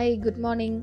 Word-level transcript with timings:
Hi 0.00 0.14
good 0.16 0.40
morning 0.40 0.82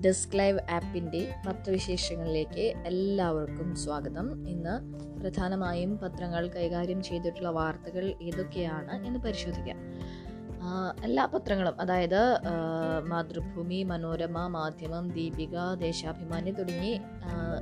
desk 0.00 0.38
live 0.38 0.58
ആപ്പിന്റെ 0.70 1.20
പത്രവിശേഷങ്ങളിലേക്ക് 1.46 2.64
എല്ലാവർക്കും 2.86 3.76
സ്വാഗതം. 3.76 4.26
ഇന്ന് 4.48 4.74
പ്രധാനമായും 5.20 5.92
പത്രങ്ങൾ 5.98 6.46
കൈകാര്യം 6.48 7.02
ചെയ്തിട്ടുള്ള 7.02 7.48
വാർത്തകൾ 7.48 8.04
ഏതൊക്കെയാണ് 8.22 9.06
എന്ന് 9.06 9.20
പരിശോധിക്കാം. 9.20 9.78
എല്ലാ 11.04 11.24
പത്രങ്ങളും 11.26 11.80
അതായത് 11.80 12.20
മാതൃഭൂമി 13.08 13.82
മനോരമ 13.82 14.46
മാധ്യമം 14.46 15.08
ദീപിക 15.08 15.56
ദേശാഭിമാനി 15.80 16.50
തുടങ്ങി 16.50 16.92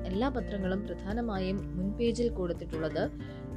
എല്ലാ 0.07 0.29
പത്രങ്ങളും 0.29 0.83
പ്രധാനമായും 0.87 1.61
മുൻപേജിൽ 1.77 2.29
കൊടുത്തിട്ടുള്ളത് 2.29 3.05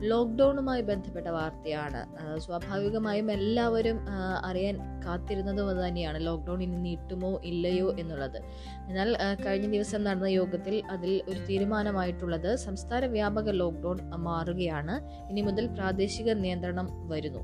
ലോക്ക്ഡൗണുമായി 0.02 0.82
ബന്ധപ്പെട്ട 0.82 1.27
വാർത്തയാണ്. 1.27 2.02
സ്വാഭാവികമായും 2.39 3.32
എല്ലാവരും 3.32 4.00
അറിയാൻ 4.44 4.77
കാത്തിരുന്നത് 5.05 5.88
തന്നെയാണ്. 5.88 6.26
ലോക്ക്ഡൗൺ 6.26 6.63
ഇനി 6.63 6.76
നീട്ടുമോ 6.76 7.41
ഇല്ലയോ 7.44 7.95
എന്നുള്ളത്. 8.00 8.38
എന്നാൽ 8.88 9.17
കഴിഞ്ഞ 9.45 9.67
ദിവസം 9.72 10.03
നടന്ന 10.03 10.26
യോഗത്തിൽ 10.26 10.84
അതിൽ 10.89 11.22
ഒരു 11.30 11.39
തീരുമാനമായിട്ടുള്ളത് 11.50 12.55
സംസ്ഥാന 12.55 13.05
വ്യാപക 13.05 13.50
ലോക്ക്ഡൗൺ 13.50 14.00
മാറുകയാണ്. 14.16 14.95
ഇനി 15.30 15.41
മുതൽ 15.41 15.67
പ്രാദേശിക 15.67 16.31
നിയന്ത്രണം 16.31 16.89
വരുന്നു. 17.08 17.44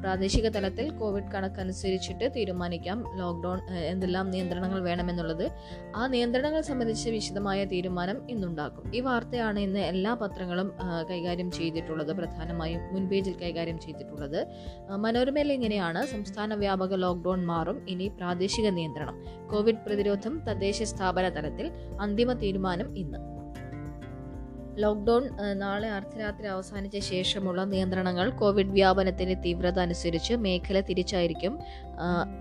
പ്രാദേശിക 0.00 0.48
തലത്തിൽ 0.48 0.90
കോവിഡ് 0.90 1.32
കണക്കനുസരിച്ചിട്ട് 1.34 2.32
തീരുമാനിക്കാം. 2.36 3.04
ലോക്ക്ഡൗൺ 3.18 3.60
എന്തെല്ലാം 3.70 4.30
നിയന്ത്രണങ്ങൾ 4.30 4.82
വേണമെന്നുള്ളത്. 4.82 5.50
ആ 5.96 6.06
നിയന്ത്രണങ്ങൾ 6.06 6.60
സംബന്ധിച്ച് 6.60 7.10
വിശദമായ 7.10 7.64
തീരുമാനം 7.64 8.30
ഇന്നുണ്ടാക്കും 8.30 8.96
ഈ 8.96 9.00
വാർത്തയാണ് 9.00 9.58
ഇന്ന് 9.58 9.80
എല്ലാ 9.80 10.14
പത്രങ്ങളും 10.14 10.72
കൈകാര്യം 11.10 11.50
ചെയ്തിട്ടുള്ളത്. 11.50 12.12
പ്രധാനമായും 12.12 12.94
മുൻപേജിൽ 12.94 13.34
കൈകാര്യം 13.42 13.78
ചെയ്തിട്ടുള്ളത്. 13.78 14.46
മനോരമയിൽ 14.96 15.52
ഇങ്ങനെയാണ്. 15.52 16.06
സംസ്ഥാന 16.06 16.54
വ്യാപക 16.54 16.94
ലോക്ക്ഡൗൺ 16.94 17.46
മാറും. 17.46 17.86
ഇനി 17.88 18.08
പ്രാദേശിക 18.08 18.68
നിയന്ത്രണം. 18.68 19.24
കോവിഡ് 19.52 19.76
പ്രതിരോധം 19.86 20.40
തദ്ദേശ 20.40 20.82
സ്ഥാപന 20.82 21.28
തലത്തിൽ 21.28 21.70
അന്തിമ 22.00 22.32
തീരുമാനം 22.32 22.98
ഇന്ന്. 22.98 23.35
ലോക്ക്ഡൗൺ 24.82 25.24
നാളെ 25.58 25.88
അർദ്ധരാത്രി 25.88 26.46
അവസാനിച്ച 26.46 26.98
ശേഷമുള്ള 27.10 27.60
നിയന്ത്രണങ്ങൾ 27.64 28.26
കോവിഡ് 28.40 28.74
വ്യാപനത്തിന്റെ 28.78 29.36
തീവ്രത 29.44 29.78
അനുസരിച്ച് 29.78 30.34
മേഖല 30.46 30.80
തിരിച്ചായിരിക്കും. 30.80 31.54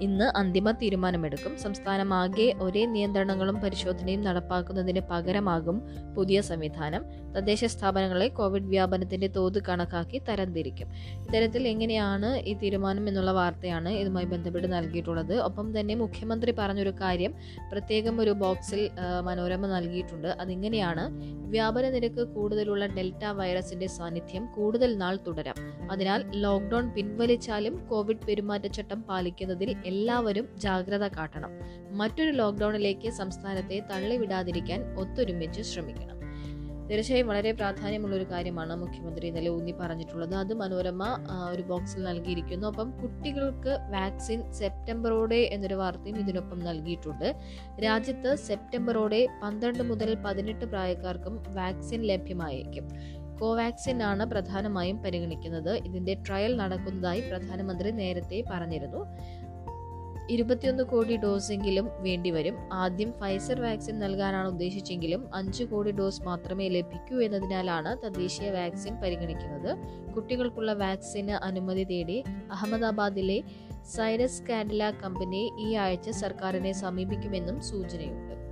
ഇന്ന് 0.01 0.25
അന്തിമ 0.37 0.71
തീരുമാനമെടുക്കും. 0.71 1.53
സംസ്ഥാനമാകെ 1.57 2.53
ഒരേ 2.61 2.85
നിയന്ത്രണങ്ങളും 2.85 3.57
പരിശോധനയും 3.61 4.21
നടപ്പാക്കുന്നതിന് 4.21 5.01
പകരമാകും 5.11 5.77
പുതിയ 6.15 6.41
സംവിധാനം. 6.41 7.03
തദ്ദേശ 7.35 7.65
സ്ഥാപനങ്ങളെ 7.65 8.27
കോവിഡ് 8.27 8.69
വ്യാപനത്തിന്റെ 8.73 9.27
തോത് 9.27 9.59
കണക്കാക്കി 9.69 10.19
തരംതിരിക്കും 10.29 10.89
ഇത്തരത്തിൽ 11.21 11.67
എങ്ങനെയാണ് 11.67 12.29
ഈ 12.49 12.53
തീരുമാനം 12.53 13.07
എന്നുള്ള 13.09 13.31
വാർത്തയാണ് 13.31 13.89
ഇതുമായി 13.89 14.25
ബന്ധപ്പെട്ട് 14.25 14.67
നൽകിയിട്ടുള്ളത്. 14.73 15.35
ഒപ്പം 15.39 15.79
തന്നെ 15.79 15.95
മുഖ്യമന്ത്രി 15.95 16.51
പറഞ്ഞൊരു 16.59 16.93
കാര്യം 17.01 17.33
പ്രത്യേകം 17.71 18.21
ഒരു 18.21 18.31
ബോക്സിൽ 18.43 18.89
മനോരമ 19.21 19.65
നൽകിയിട്ടുണ്ട്. 19.67 20.27
അതിങ്ങനെയാണ് 20.27 21.05
വ്യാപന 21.49 21.85
നിരക്ക് 21.89 22.23
കൂടുതലുള്ള 22.27 22.85
ഡെൽറ്റ 22.85 23.25
വൈറസിന്റെ 23.25 23.87
സാന്നിധ്യം 23.87 24.45
കൂടുതൽ 24.55 24.97
നാൾ 24.97 25.15
തുടരാം. 25.27 25.57
അതിനാൽ 25.91 26.21
ലോക്ക്ഡൌൺ 26.35 26.85
പിൻവലിച്ചാലും 26.89 27.75
കോവിഡ് 27.87 28.23
പെരുമാറ്റച്ചട്ടം 28.27 29.01
പാലിക്കുന്നതിൽ 29.45 29.75
എല്ലാവരും 29.85 30.47
ജാഗ്രത 30.57 31.07
കാട്ടണം. 31.07 31.51
മറ്റൊരു 31.97 32.31
ലോക്ക്ഡൌണിലേക്ക് 32.31 33.09
സംസ്ഥാനത്തെ 33.09 33.79
തള്ളിവിടാതിരിക്കാൻ 33.91 34.79
ഒത്തൊരുമിച്ച് 34.99 35.61
ശ്രമിക്കണം. 35.61 36.15
തീർച്ചയായും 36.89 37.27
വളരെ 37.27 37.51
പ്രാധാന്യമുള്ള 37.51 38.15
ഒരു 38.15 38.23
കാര്യമാണ് 38.23 38.75
മുഖ്യമന്ത്രി 38.75 39.27
ഇന്നലെ 39.27 39.49
ഊന്നി 39.49 39.73
പറഞ്ഞിട്ടുള്ളത്. 39.79 40.35
അത് 40.35 40.53
മനോരമ 40.53 41.03
ഒരു 41.51 41.61
ബോക്സിൽ 41.61 42.03
നൽകിയിരിക്കുന്നു. 42.03 42.67
അപ്പം 42.67 42.91
കുട്ടികൾക്ക് 43.01 43.73
വാക്സിൻ 43.91 44.51
സെപ്റ്റംബറോടെ 44.51 45.35
എന്നൊരു 45.35 45.73
വാർത്തയും 45.73 46.17
ഇതിനൊപ്പം 46.17 46.59
നൽകിയിട്ടുണ്ട്. 46.59 47.35
രാജ്യത്ത് 47.83 48.35
സെപ്റ്റംബറോടെ 48.35 49.27
പന്ത്രണ്ട് 49.43 49.83
മുതൽ 49.83 50.17
പതിനെട്ട് 50.25 50.65
പ്രായക്കാർക്കും 50.65 51.43
വാക്സിൻ 51.47 52.01
ലഭ്യമായേക്കും. 52.01 52.89
കോവാക്സിൻ 53.39 54.03
ആണ് 54.03 54.25
പ്രധാനമായും 54.25 54.97
പരിഗണിക്കുന്നത്. 55.03 55.71
ഇതിന്റെ 55.77 56.13
ട്രയൽ 56.27 56.55
നടക്കുന്നതായി 56.55 57.21
പ്രധാനമന്ത്രി 57.29 57.91
നേരത്തെ 57.91 58.43
പറഞ്ഞിരുന്നു. 58.51 59.01
ഇരുപത്തിയൊന്ന് 60.29 60.83
കോടി 60.83 61.17
ഡോസെങ്കിലും 61.17 61.89
വേണ്ടിവരും. 61.97 62.73
ആദ്യം 62.73 63.13
ഫൈസർ 63.19 63.61
വാക്സിൻ 63.61 63.99
നൽകാനാണ് 63.99 64.47
ഉദ്ദേശിച്ചെങ്കിലും 64.47 65.35
അഞ്ച് 65.35 65.63
കോടി 65.63 65.91
ഡോസ് 65.91 66.21
മാത്രമേ 66.21 66.67
ലഭിക്കൂ 66.67 67.19
എന്നതിനാലാണ് 67.19 68.05
തദ്ദേശീയ 68.05 68.51
വാക്സിൻ 68.51 68.95
പരിഗണിക്കുന്നത്. 68.95 69.77
കുട്ടികൾക്കുള്ള 70.11 70.73
വാക്സിന് 70.73 71.31
അനുമതി 71.31 71.83
തേടി 71.83 72.23
അഹമ്മദാബാദിലെ 72.51 73.43
സൈറസ് 73.83 74.43
കാൻഡില 74.43 74.91
കമ്പനി 75.03 75.51
ഈ 75.59 75.73
ആഴ്ച 75.73 76.09
സർക്കാരിനെ 76.09 76.71
സമീപിക്കുമെന്നും 76.71 77.61
സൂചനയുണ്ട്. 77.61 78.44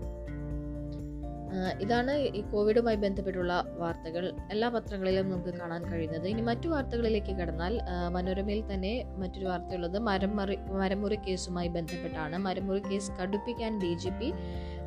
ഇതാണ് 1.82 2.12
ഈ 2.38 2.42
കോവിഡുമായി 2.52 2.96
ബന്ധപ്പെട്ടുള്ള 2.96 3.54
വാർത്തകൾ. 3.78 4.34
എല്ലാ 4.52 4.70
പത്രങ്ങളിലും 4.70 5.30
നമുക്ക് 5.30 5.54
കാണാൻ 5.60 5.82
കഴിയുന്നത്. 5.92 6.28
ഇനി 6.28 6.42
മറ്റു 6.42 6.68
വാർത്തകളിലേക്ക് 6.68 7.34
കടന്നാൽ 7.40 7.80
മനോരമയിൽ 8.10 8.74
തന്നെ 8.74 8.94
മറ്റൊരു 9.18 9.46
വാർത്തയുള്ളത്. 9.46 9.98
മരംമറി 10.00 10.56
മരമുറി 10.56 11.16
കേസുമായി 11.16 11.68
ബന്ധപ്പെട്ടാണ്. 11.68 12.38
മരമുറി 12.38 12.80
കേസ് 12.80 13.12
കടുപ്പിക്കാൻ 13.12 13.82
ഡി 13.82 13.94
ജി 13.94 14.10
പി 14.10 14.30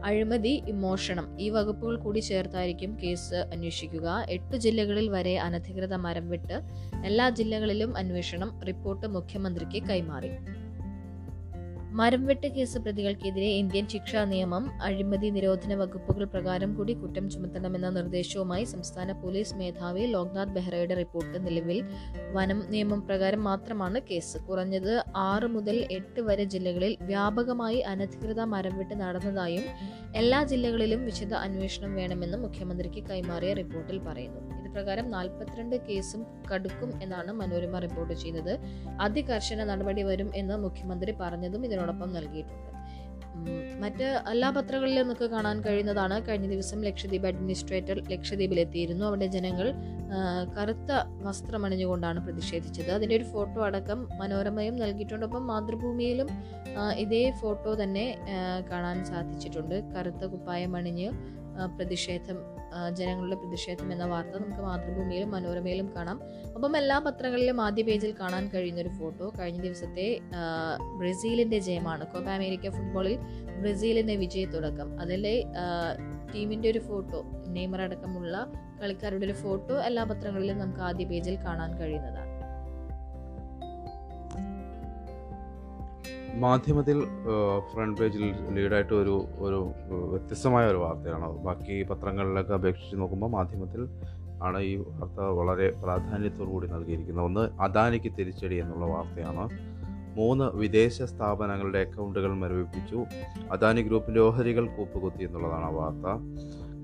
അഴിമതി 0.05 0.55
മോഷണം 0.71 1.41
ഈ 1.41 1.49
വകുപ്പുകൾ 1.51 1.97
കൂടി 1.99 2.19
ചേർത്തായിരിക്കും 2.19 2.99
കേസ് 3.03 3.35
അന്വേഷിക്കുക. 3.35 4.27
എട്ട് 4.29 4.57
ജില്ലകളിൽ 4.57 5.09
വരെ 5.09 5.37
അനധികൃത 5.39 5.95
മരം 5.95 6.29
വിട്ട് 6.29 6.59
എല്ലാ 7.05 7.29
ജില്ലകളിലും 7.31 7.97
അന്വേഷണം 7.97 8.61
റിപ്പോർട്ട് 8.67 9.07
മുഖ്യമന്ത്രിക്ക് 9.07 9.89
കൈമാറി. 9.89 10.31
മരംവെട്ട് 11.93 12.49
കേസ് 12.55 12.79
പ്രതികൾക്കെതിരെ 12.79 13.47
ഇന്ത്യൻ 13.47 13.89
ശിക്ഷാ 13.89 14.25
നിയമം 14.25 14.71
അഴിമതി 14.83 15.31
നിരോധന 15.31 15.75
വകുപ്പുകൾ 15.75 16.25
പ്രകാരം 16.25 16.75
കൂടി 16.75 16.93
കുറ്റം 16.93 17.31
ചുമത്തണമെന്ന 17.31 17.91
നിർദ്ദേശവുമായി 17.91 18.65
സംസ്ഥാന 18.65 19.13
പോലീസ് 19.13 19.55
മേധാവി 19.55 20.07
ലോക്നാഥ് 20.07 20.49
ബെഹ്റയുടെ 20.49 20.95
റിപ്പോർട്ട് 20.95 21.47
നിലവിൽ 21.47 21.85
വനം 22.33 22.65
നിയമം 22.69 23.01
പ്രകാരം 23.01 23.45
മാത്രമാണ് 23.45 24.01
കേസ് 24.11 24.39
കുറഞ്ഞത്. 24.39 25.03
ആറ് 25.17 25.45
മുതൽ 25.45 25.87
എട്ട് 25.91 26.21
വരെ 26.21 26.45
ജില്ലകളിൽ 26.45 26.97
വ്യാപകമായി 27.03 27.81
അനധികൃത 27.81 28.41
മരംവെട്ട് 28.41 28.95
നടന്നതായും 28.95 29.65
എല്ലാ 30.15 30.45
ജില്ലകളിലും 30.45 31.05
വിശദ 31.05 31.35
അന്വേഷണം 31.35 31.95
വേണമെന്നും 31.95 32.43
മുഖ്യമന്ത്രിക്ക് 32.43 33.05
കൈമാറിയ 33.11 33.53
റിപ്പോർട്ടിൽ 33.53 33.99
പറയുന്നു. 33.99 34.66
പ്രകാരം 34.77 35.09
നാൽപ്പത്തിരണ്ട് 35.17 35.77
കേസും 35.89 36.23
കടുക്കും 36.53 36.93
എന്നാണ് 37.05 37.33
മനോരമ 37.41 37.79
റിപ്പോർട്ട് 37.87 38.15
ചെയ്യുന്നത്. 38.23 38.55
അതികർശന 39.07 39.65
നടപടി 39.73 40.05
വരും 40.11 40.31
എന്ന് 40.43 40.57
മുഖ്യമന്ത്രി 40.67 41.15
പറഞ്ഞതും 41.21 41.65
ഇതിനോടൊപ്പം 41.69 42.11
നൽകിയിട്ടുണ്ട്. 42.19 42.71
മറ്റ് 43.83 44.07
എല്ലാ 44.33 44.49
പത്രങ്ങളിലും 44.57 45.03
നമുക്ക് 45.05 45.27
കാണാൻ 45.33 45.57
കഴിയുന്നതാണ് 45.65 46.17
കഴിഞ്ഞ 46.27 46.47
ദിവസം 46.53 46.79
ലക്ഷദ്വീപ് 46.87 47.27
അഡ്മിനിസ്ട്രേറ്റർ 47.31 47.97
ലക്ഷദ്വീപിലെത്തിയിരുന്നു. 48.13 49.05
അവിടെ 49.09 49.27
ജനങ്ങൾ 49.35 49.67
കറുത്ത 50.57 50.91
വസ്ത്രം 51.27 51.65
അണിഞ്ഞുകൊണ്ടാണ് 51.67 52.21
പ്രതിഷേധിച്ചത്. 52.27 52.91
അതിന്റെ 52.97 53.15
ഒരു 53.19 53.27
ഫോട്ടോ 53.33 53.61
അടക്കം 53.69 54.01
മനോരമയും 54.21 54.77
നൽകിയിട്ടുണ്ട്. 54.83 55.27
ഒപ്പം 55.29 55.45
മാതൃഭൂമിയിലും 55.51 56.31
ഇതേ 57.05 57.23
ഫോട്ടോ 57.43 57.73
തന്നെ 57.83 58.07
കാണാൻ 58.71 58.99
സാധിച്ചിട്ടുണ്ട്. 59.13 59.77
കറുത്ത 59.97 60.25
കുപ്പായം 60.35 60.75
അണിഞ്ഞ് 60.81 61.11
പ്രതിഷേധം 61.77 62.39
ജനങ്ങളുടെ 62.95 63.37
പ്രതിഷേധം 63.37 63.93
എന്ന 63.93 64.05
വാർത്ത 64.05 64.37
നമുക്ക് 64.37 64.63
മാതൃഭൂമിയിലും 64.63 65.31
മനോരമയിലും 65.31 65.89
കാണാം. 65.97 66.21
ഒപ്പം 66.55 66.77
എല്ലാ 66.77 66.99
പത്രങ്ങളിലും 66.99 67.61
ആദ്യ 67.61 67.83
പേജിൽ 67.83 68.15
കാണാൻ 68.21 68.45
കഴിയുന്ന 68.49 68.81
ഒരു 68.81 68.89
ഫോട്ടോ. 68.89 69.33
കഴിഞ്ഞ 69.39 69.61
ദിവസത്തെ 69.61 70.21
ബ്രസീലിന്റെ 70.99 71.59
ജയമാണ്. 71.59 72.07
കോപ്പ 72.07 72.29
അമേരിക്ക 72.29 72.71
ഫുട്ബോളിൽ 72.71 73.17
ബ്രസീലിന്റെ 73.63 74.17
വിജയത്തുടക്കം. 74.17 75.01
അതിലെ 75.01 75.35
ടീമിന്റെ 76.35 76.71
ഒരു 76.71 76.79
ഫോട്ടോ 76.79 77.25
നെയ്മർ 77.49 77.83
അടക്കമുള്ള 77.83 78.47
കളിക്കാരുടെ 78.83 79.27
ഒരു 79.27 79.33
ഫോട്ടോ 79.33 79.75
എല്ലാ 79.81 80.05
പത്രങ്ങളിലും 80.05 80.59
നമുക്ക് 80.59 80.81
ആദ്യ 80.81 81.05
പേജിൽ 81.05 81.37
കാണാൻ 81.37 81.79
കഴിയുന്നതാണ്. 81.79 82.26
മാധ്യമത്തിൽ 86.41 87.05
ഫ്രണ്ട് 87.75 88.01
പേജിൽ 88.01 88.35
ലീഡായിട്ട് 88.55 88.95
ഒരു 88.95 89.25
ഒരു 89.39 89.73
വ്യത്യസ്തമായ 89.89 90.67
ഒരു 90.67 90.77
വാർത്തയാണ് 90.77 91.31
ബാക്കി 91.39 91.83
പത്രങ്ങളിലൊക്കെ 91.83 92.55
അപേക്ഷിച്ച് 92.55 92.97
നോക്കുമ്പോൾ 92.97 93.31
മാധ്യമത്തിൽ 93.31 93.89
ആണ് 94.43 94.61
ഈ 94.61 94.77
വാർത്ത 94.77 95.21
വളരെ 95.21 95.71
പ്രാധാന്യത്തോടു 95.71 96.51
കൂടി 96.51 96.69
നൽകിയിരിക്കുന്നത്. 96.69 97.25
ഒന്ന് 97.25 97.63
അദാനിക്ക് 97.63 98.13
തിരിച്ചടി 98.19 98.55
എന്നുള്ള 98.55 98.87
വാർത്തയാണ്. 98.87 99.49
മൂന്ന് 100.17 100.57
വിദേശ 100.57 101.03
സ്ഥാപനങ്ങളുടെ 101.03 101.79
അക്കൗണ്ടുകൾ 101.79 102.35
മരവിപ്പിച്ചു. 102.35 103.05
അദാനി 103.51 103.83
ഗ്രൂപ്പിന്റെ 103.83 104.21
ഓഹരികൾ 104.21 104.67
കൂപ്പുകുത്തി 104.67 105.25
എന്നുള്ളതാണ് 105.25 105.75
വാർത്ത. 105.75 106.07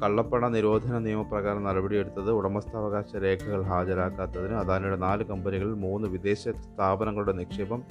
കള്ളപ്പണ 0.03 0.49
നിരോധന 0.49 0.99
നിയമപ്രകാരം 0.99 1.65
നടപടിയെടുത്തത് 1.65 2.31
ഉടമസ്ഥാവകാശ 2.31 3.17
രേഖകൾ 3.17 3.63
ഹാജരാക്കാത്തതിന് 3.63 4.55
അദാനിയുടെ 4.55 4.97
നാല് 4.97 5.25
കമ്പനികളിൽ 5.25 5.75
മൂന്ന് 5.75 6.09
വിദേശ 6.09 6.49
സ്ഥാപനങ്ങളുടെ 6.49 7.33
നിക്ഷേപം 7.33 7.83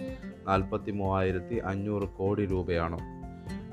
നാൽപ്പത്തി 0.47 0.91
മൂവായിരത്തി 0.91 1.55
അഞ്ഞൂറ് 1.55 2.03
കോടി 2.03 2.45
രൂപയാണ്. 2.45 2.99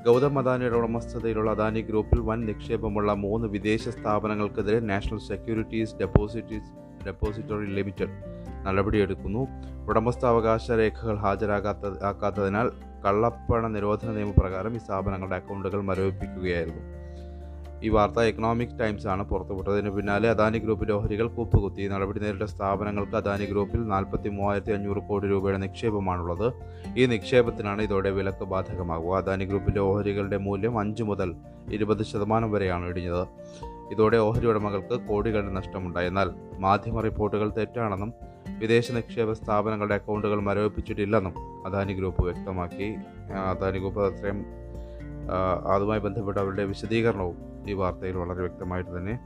ഗൗതം 0.05 0.39
അദാനിയുടെ 0.39 0.75
ഉടമസ്ഥതയിലുള്ള 0.75 1.51
അദാനി 1.51 1.81
ഗ്രൂപ്പിൽ 1.81 2.19
വൻ 2.19 2.45
നിക്ഷേപമുള്ള 2.45 3.13
മൂന്ന് 3.13 3.47
വിദേശ 3.47 3.89
സ്ഥാപനങ്ങൾക്കെതിരെ 3.89 4.79
national 4.79 5.19
securities 5.19 5.95
depositories 5.95 6.71
depository 7.05 7.65
limited 7.65 8.15
നടപടിയെടുക്കുന്നു. 8.67 9.47
ഉടമസ്ഥാവകാശ 9.89 10.71
രേഖകൾ 10.71 11.15
ഹാജരാകാത്ത 11.15 12.03
ആക്കാത്തതിനാൽ 12.03 12.69
കള്ളപ്പണ 13.05 13.67
നിരോധന 13.67 14.11
നിയമപ്രകാരം 14.11 14.75
ഈ 14.75 14.77
സ്ഥാപനങ്ങളുടെ 14.77 15.35
അക്കൗണ്ടുകൾ 15.35 15.81
മരവിപ്പിക്കുകയായിരുന്നു. 15.81 16.98
ഈ 17.83 17.89
വാർത്ത 17.89 18.19
എക്കണോമിക് 18.19 18.79
ടൈംസ് 18.79 19.07
ആണ് 19.07 19.23
പുറത്തുവിട്ടതിന് 19.23 19.89
പിന്നാലെ 19.89 20.29
അദാനി 20.29 20.57
ഗ്രൂപ്പ് 20.57 20.91
ഓഹരികൾ 20.91 21.27
കൂപ്പുകുത്തി. 21.27 21.87
നടപടി 21.87 22.19
നേരിട്ട 22.19 22.43
സ്ഥാപനങ്ങൾക്ക് 22.43 23.15
അദാനി 23.15 23.45
ഗ്രൂപ്പിൽ 23.45 23.87
നാൽപ്പത്തി 23.87 24.29
മൂവായിരത്തി 24.29 24.71
അഞ്ഞൂറ് 24.71 24.97
കോടി 24.97 25.27
രൂപയുടെ 25.27 25.57
നിക്ഷേപമാണുള്ളത്. 25.57 26.53
ഈ 26.97 27.05
നിക്ഷേപത്തിനാണ് 27.05 27.81
ഇതോടെ 27.81 28.09
വിലക്ക് 28.09 28.43
ബാധകമാകുക. 28.43 29.15
അദാനി 29.15 29.45
ഗ്രൂപ്പിന്റെ 29.45 29.79
ഓഹരികളുടെ 29.79 30.37
മൂല്യം 30.37 30.79
അഞ്ച് 30.79 31.03
മുതൽ 31.03 31.35
ഇരുപത് 31.71 32.03
ശതമാനം 32.03 32.51
വരെയാണ് 32.51 32.85
ഇടിഞ്ഞത്. 32.85 33.27
ഇതോടെ 33.91 34.17
ഓഹരി 34.17 34.47
ഉടമകൾക്ക് 34.47 35.01
കോടികളുടെ 35.01 35.51
നഷ്ടമുണ്ടായി. 35.51 36.07
എന്നാൽ 36.07 36.31
മാധ്യമ 36.59 37.01
റിപ്പോർട്ടുകൾ 37.01 37.49
തെറ്റാണെന്നും 37.49 38.13
വിദേശ 38.59 38.91
നിക്ഷേപ 38.91 39.31
സ്ഥാപനങ്ങളുടെ 39.31 39.95
അക്കൗണ്ടുകൾ 39.95 40.39
മരവിപ്പിച്ചിട്ടില്ലെന്നും 40.39 41.33
അദാനി 41.65 41.93
ഗ്രൂപ്പ് 41.93 42.23
വ്യക്തമാക്കി. 42.23 42.95
അദാനി 43.49 43.77
ഗ്രൂപ്പ് 43.77 44.01
അത്രയും 44.01 44.45
അതുമായി 45.73 45.99
ബന്ധപ്പെട്ട 45.99 46.37
അവരുടെ 46.37 46.63
വിശദീകരണവും 46.65 47.48
ഈ 47.67 47.73
വാർത്തയിൽ 47.73 48.17
വളരെ 48.17 48.39
വ്യക്തമായിട്ട് 48.39 48.97
തന്നെ 48.97 49.19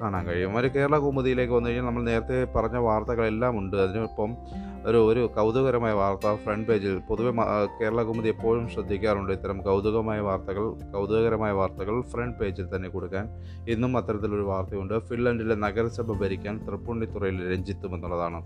കാണാൻ 0.00 0.26
കഴിയും. 0.26 0.56
ഒരു 0.56 0.68
കേരള 0.68 0.98
കൗമുദിയിലേക്ക് 0.98 1.52
വന്നു 1.52 1.68
കഴിഞ്ഞാൽ 1.68 1.86
നമ്മൾ 1.86 2.02
നേരത്തെ 2.02 2.44
പറഞ്ഞ 2.44 2.76
വാർത്തകളെല്ലാം 2.76 3.58
ഉണ്ട്. 3.58 3.76
അതിനൊപ്പം 3.76 4.36
ഒരു 4.84 5.12
ഒരു 5.12 5.30
കൗതുകരമായ 5.36 5.92
വാർത്ത 5.92 6.34
ഫ്രണ്ട് 6.34 6.68
പേജിൽ 6.68 7.00
പൊതുവെ 7.08 7.32
കേരള 7.80 8.02
കൗമുദി 8.02 8.28
എപ്പോഴും 8.28 8.68
ശ്രദ്ധിക്കാറുണ്ട് 8.68 9.32
ഇത്തരം 9.32 9.62
കൗതുകമായ 9.62 10.20
വാർത്തകൾ 10.20 10.70
കൗതുകകരമായ 10.92 11.52
വാർത്തകൾ 11.52 12.00
ഫ്രണ്ട് 12.00 12.38
പേജിൽ 12.38 12.76
തന്നെ 12.76 12.88
കൊടുക്കാൻ. 12.88 13.28
ഇന്നും 13.68 13.96
അത്തരത്തിലൊരു 13.96 14.42
വാർത്തയുണ്ട്. 14.42 14.98
ഫിൻലൻഡിലെ 14.98 15.54
നഗരസഭ 15.54 16.12
ഭരിക്കാൻ 16.12 16.66
തൃപ്പുണ്ണിത്തുറയിൽ 16.66 17.52
രഞ്ജിത്തും 17.52 17.94
എന്നുള്ളതാണ് 17.94 18.42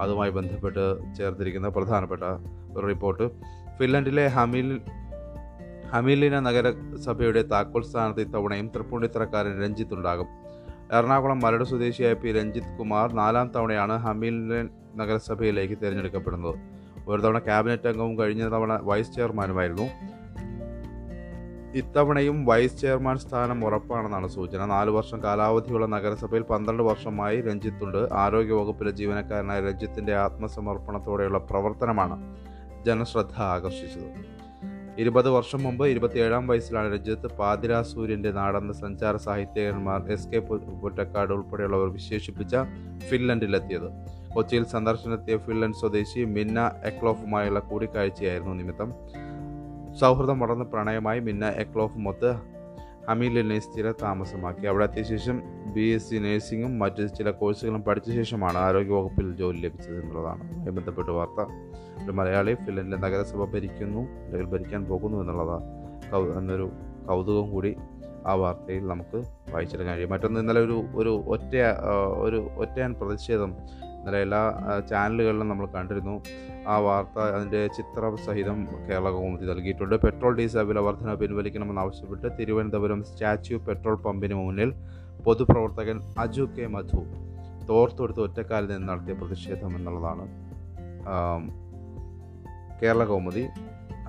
അതുമായി 0.00 0.30
ബന്ധപ്പെട്ട് 0.30 1.14
ചേർത്തിരിക്കുന്ന 1.18 1.68
പ്രധാനപ്പെട്ട 1.68 2.22
ഒരു 2.78 2.86
റിപ്പോർട്ട്. 2.86 3.30
ഫിൻലൻഡിലെ 3.78 4.26
ഹമിൽ 4.26 4.80
ഹമീലിന 5.90 6.40
നഗരസഭയുടെ 6.40 7.42
താക്കോൽ 7.42 7.84
സ്ഥാനത്ത് 7.84 8.20
ഇത്തവണയും 8.20 8.68
തൃപ്പൂണിത്തറക്കാരൻ 8.68 9.62
രഞ്ജിത്ത് 9.62 9.94
ഉണ്ടാകും. 9.94 10.26
എറണാകുളം 10.92 11.38
മരട് 11.38 11.64
സ്വദേശിയായ 11.64 12.12
പി 12.12 12.32
രഞ്ജിത്ത് 12.32 12.78
കുമാർ 12.78 13.12
നാലാം 13.12 13.50
തവണയാണ് 13.56 13.96
ഹമീലിൻ 13.96 14.68
നഗരസഭയിലേക്ക് 14.96 15.74
തിരഞ്ഞെടുക്കപ്പെടുന്നത്. 15.74 16.54
ഒരു 17.08 17.20
തവണ 17.22 17.38
ക്യാബിനറ്റ് 17.38 17.88
അംഗവും 17.88 18.18
കഴിഞ്ഞ 18.18 18.52
തവണ 18.52 18.80
വൈസ് 18.82 19.12
ചെയർമാനുമായിരുന്നു. 19.12 19.82
ഇത്തവണയും 21.74 22.44
വൈസ് 22.44 22.80
ചെയർമാൻ 22.80 23.18
സ്ഥാനം 23.18 23.64
ഉറപ്പാണെന്നാണ് 23.64 24.28
സൂചന. 24.28 24.64
നാല് 24.64 24.90
വർഷം 24.90 25.22
കാലാവധിയുള്ള 25.22 25.86
നഗരസഭയിൽ 25.86 26.42
പന്ത്രണ്ട് 26.42 26.82
വർഷമായി 26.82 27.40
രഞ്ജിത്തുണ്ട്. 27.40 28.08
ആരോഗ്യവകുപ്പിലെ 28.12 28.90
ജീവനക്കാരനായ 28.90 29.60
രഞ്ജിത്തിന്റെ 29.60 30.14
ആത്മസമർപ്പണത്തോടെയുള്ള 30.14 31.38
പ്രവർത്തനമാണ് 31.38 32.36
ജനശ്രദ്ധ 32.86 33.40
ആകർഷിച്ചത്. 33.40 34.39
ഇരുപത് 35.00 35.28
വർഷം 35.30 35.62
മുമ്പ് 35.62 35.86
ഇരുപത്തിയേഴാം 35.86 36.46
വയസ്സിലാണ് 36.46 36.88
രഞ്ജിത്ത് 36.92 37.28
പാതിരാ 37.38 37.82
സൂര്യന്റെ 37.82 38.30
നാടെന്ന 38.38 38.72
സഞ്ചാര 38.72 39.16
സാഹിത്യകാരന്മാർ 39.26 40.00
എസ് 40.14 40.28
കെ 40.28 40.38
പൊറ്റക്കാട് 40.82 41.32
ഉൾപ്പെടെയുള്ളവർ 41.32 41.88
വിശേഷിപ്പിച്ച 41.92 42.56
ഫിൻലൻഡിലെത്തിയത്. 43.08 43.88
കൊച്ചിയിൽ 44.34 44.64
സന്ദർശനത്തിയ 44.64 45.36
ഫിൻലൻഡ് 45.36 45.78
സ്വദേശി 45.80 46.24
മിന്ന 46.36 46.58
എക്ലോഫുമായുള്ള 46.84 47.60
കൂടിക്കാഴ്ചയായിരുന്നു 47.60 48.54
നിമിത്തം. 48.60 48.90
സൗഹൃദം 50.00 50.40
വളർന്ന 50.40 50.64
പ്രണയമായി 50.64 51.20
മിന്ന 51.28 51.46
എക്ലോഫുമൊത്ത് 51.64 52.30
ഹമീലിനെ 53.08 53.58
സ്ഥിര 53.58 53.92
താമസമാക്കി. 54.02 54.66
അവിടെ 54.66 54.84
എത്തിയ 54.84 55.32
ബി 55.74 55.84
എസ് 55.94 56.10
സി 56.10 56.16
നഴ്സിംഗും 56.16 56.78
മറ്റ് 56.78 57.08
ചില 57.18 57.30
കോഴ്സുകളും 57.30 57.82
പഠിച്ച 57.82 58.10
ശേഷമാണ് 58.10 58.58
ആരോഗ്യവകുപ്പിൽ 58.58 59.36
ജോലി 59.36 59.60
ലഭിച്ചത് 59.60 60.00
എന്നുള്ളതാണ്. 60.02 60.70
ബന്ധപ്പെട്ട 60.70 61.08
വാർത്ത. 61.08 61.40
ഒരു 62.04 62.12
മലയാളി 62.12 62.54
ഫിൻലൻഡിലെ 62.54 62.96
നഗരസഭ 62.96 63.44
ഭരിക്കുന്നു 63.44 63.98
അല്ലെങ്കിൽ 63.98 64.50
ഭരിക്കാൻ 64.50 64.84
പോകുന്നു 64.84 65.20
എന്നുള്ളതാണ് 65.20 65.64
കൗ 66.12 66.22
എന്നൊരു 66.38 66.70
കൗതുകം 67.08 67.50
കൂടി 67.50 67.76
ആ 68.26 68.32
വാർത്തയിൽ 68.34 68.86
നമുക്ക് 68.86 69.18
വായിച്ചെടുക്കാൻ 69.52 69.94
കഴിയും. 69.94 70.10
മറ്റൊന്ന് 70.10 70.40
ഇന്നലെ 70.40 70.60
ഒരു 70.60 70.78
ഒരു 70.94 71.12
ഒറ്റ 71.32 71.54
ഒരു 72.24 72.36
ഒറ്റയാൻ 72.36 72.94
പ്രതിഷേധം 72.94 73.56
ഇന്നലെ 74.00 74.20
എല്ലാ 74.22 74.42
ചാനലുകളിലും 74.90 75.48
നമ്മൾ 75.48 75.66
കണ്ടിരുന്നു. 75.66 76.14
ആ 76.68 76.78
വാർത്ത 76.78 77.18
അതിന്റെ 77.36 77.66
ചിത്ര 77.66 78.12
സഹിതം 78.26 78.58
കേരള 78.88 79.10
കൗമുദി 79.10 79.44
നൽകിയിട്ടുണ്ട്. 79.44 79.94
പെട്രോൾ 79.94 80.36
ഡീസൽ 80.36 80.66
വില 80.70 80.78
വർധന 80.78 81.14
പിൻവലിക്കണമെന്നാവശ്യപ്പെട്ട് 81.14 82.28
തിരുവനന്തപുരം 82.40 83.02
സ്റ്റാച്യു 83.04 83.56
പെട്രോൾ 83.56 83.96
പമ്പിന് 83.96 84.34
മുന്നിൽ 84.34 84.72
പൊതുപ്രവർത്തകൻ 85.24 85.98
അജു 86.18 86.44
കെ 86.58 86.66
മധു 86.66 87.00
തോർത്തെടുത്ത് 87.68 88.20
ഒറ്റക്കാലിൽ 88.20 88.70
നിന്ന് 88.70 88.88
നടത്തിയ 88.88 89.14
പ്രതിഷേധം 89.14 89.76
എന്നുള്ളതാണ്. 89.76 90.24
കേരള 92.82 93.04
കൗമുദി 93.04 93.44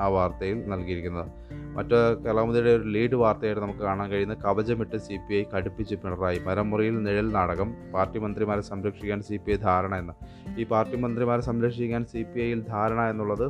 ആ 0.01 0.07
വാർത്തയിൽ 0.15 0.57
നൽകിയിരിക്കുന്നത്. 0.73 1.29
മറ്റ് 1.75 1.97
കലാമതിയുടെ 2.23 2.71
ഒരു 2.77 2.85
ലീഡ് 2.93 3.17
വാർത്തയായിട്ട് 3.21 3.61
നമുക്ക് 3.61 3.83
കാണാൻ 3.87 4.07
കഴിയുന്ന 4.11 4.35
കവചമിട്ട് 4.45 4.97
സി 5.05 5.15
പി 5.27 5.33
ഐ 5.39 5.43
കടുപ്പിച്ച് 5.53 5.95
പിണറായി. 5.95 6.39
മരമുറിയിൽ 6.47 6.95
നിഴൽ 7.03 7.27
നാടകം 7.37 7.69
പാർട്ടി 7.93 8.19
മന്ത്രിമാരെ 8.19 8.61
സംരക്ഷിക്കാൻ 8.61 9.21
സി 9.29 9.37
പി 9.45 9.51
ഐ 9.51 9.57
ധാരണ 9.67 9.95
എന്ന്. 9.95 10.13
ഈ 10.61 10.65
പാർട്ടി 10.73 10.97
മന്ത്രിമാരെ 11.05 11.41
സംരക്ഷിക്കാൻ 11.49 12.05
സി 12.13 12.23
പി 12.31 12.41
ഐയിൽ 12.47 12.61
ധാരണ 12.73 13.01
എന്നുള്ളത് 13.11 13.47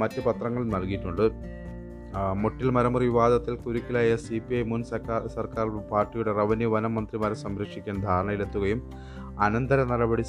മറ്റ് 0.00 0.20
പത്രങ്ങൾ 0.26 0.62
നൽകിയിട്ടുണ്ട്. 0.76 1.26
മുട്ടിൽ 2.34 2.70
മരമുറി 2.70 3.04
വിവാദത്തിൽ 3.04 3.54
കുരുക്കിലായ 3.54 4.16
സി 4.16 4.38
പി 4.38 4.54
ഐ 4.54 4.62
മുൻ 4.62 4.84
സർക്കാർ 4.84 5.26
സർക്കാർ 5.26 5.66
പാർട്ടിയുടെ 5.90 6.32
റവന്യൂ 6.32 6.70
വനം 6.70 6.94
മന്ത്രിമാരെ 6.94 7.34
സംരക്ഷിക്കാൻ 7.34 8.00
ധാരണയിലെത്തുകയും 8.00 8.80
അനന്തര 9.38 9.84
നടപടി 9.84 10.22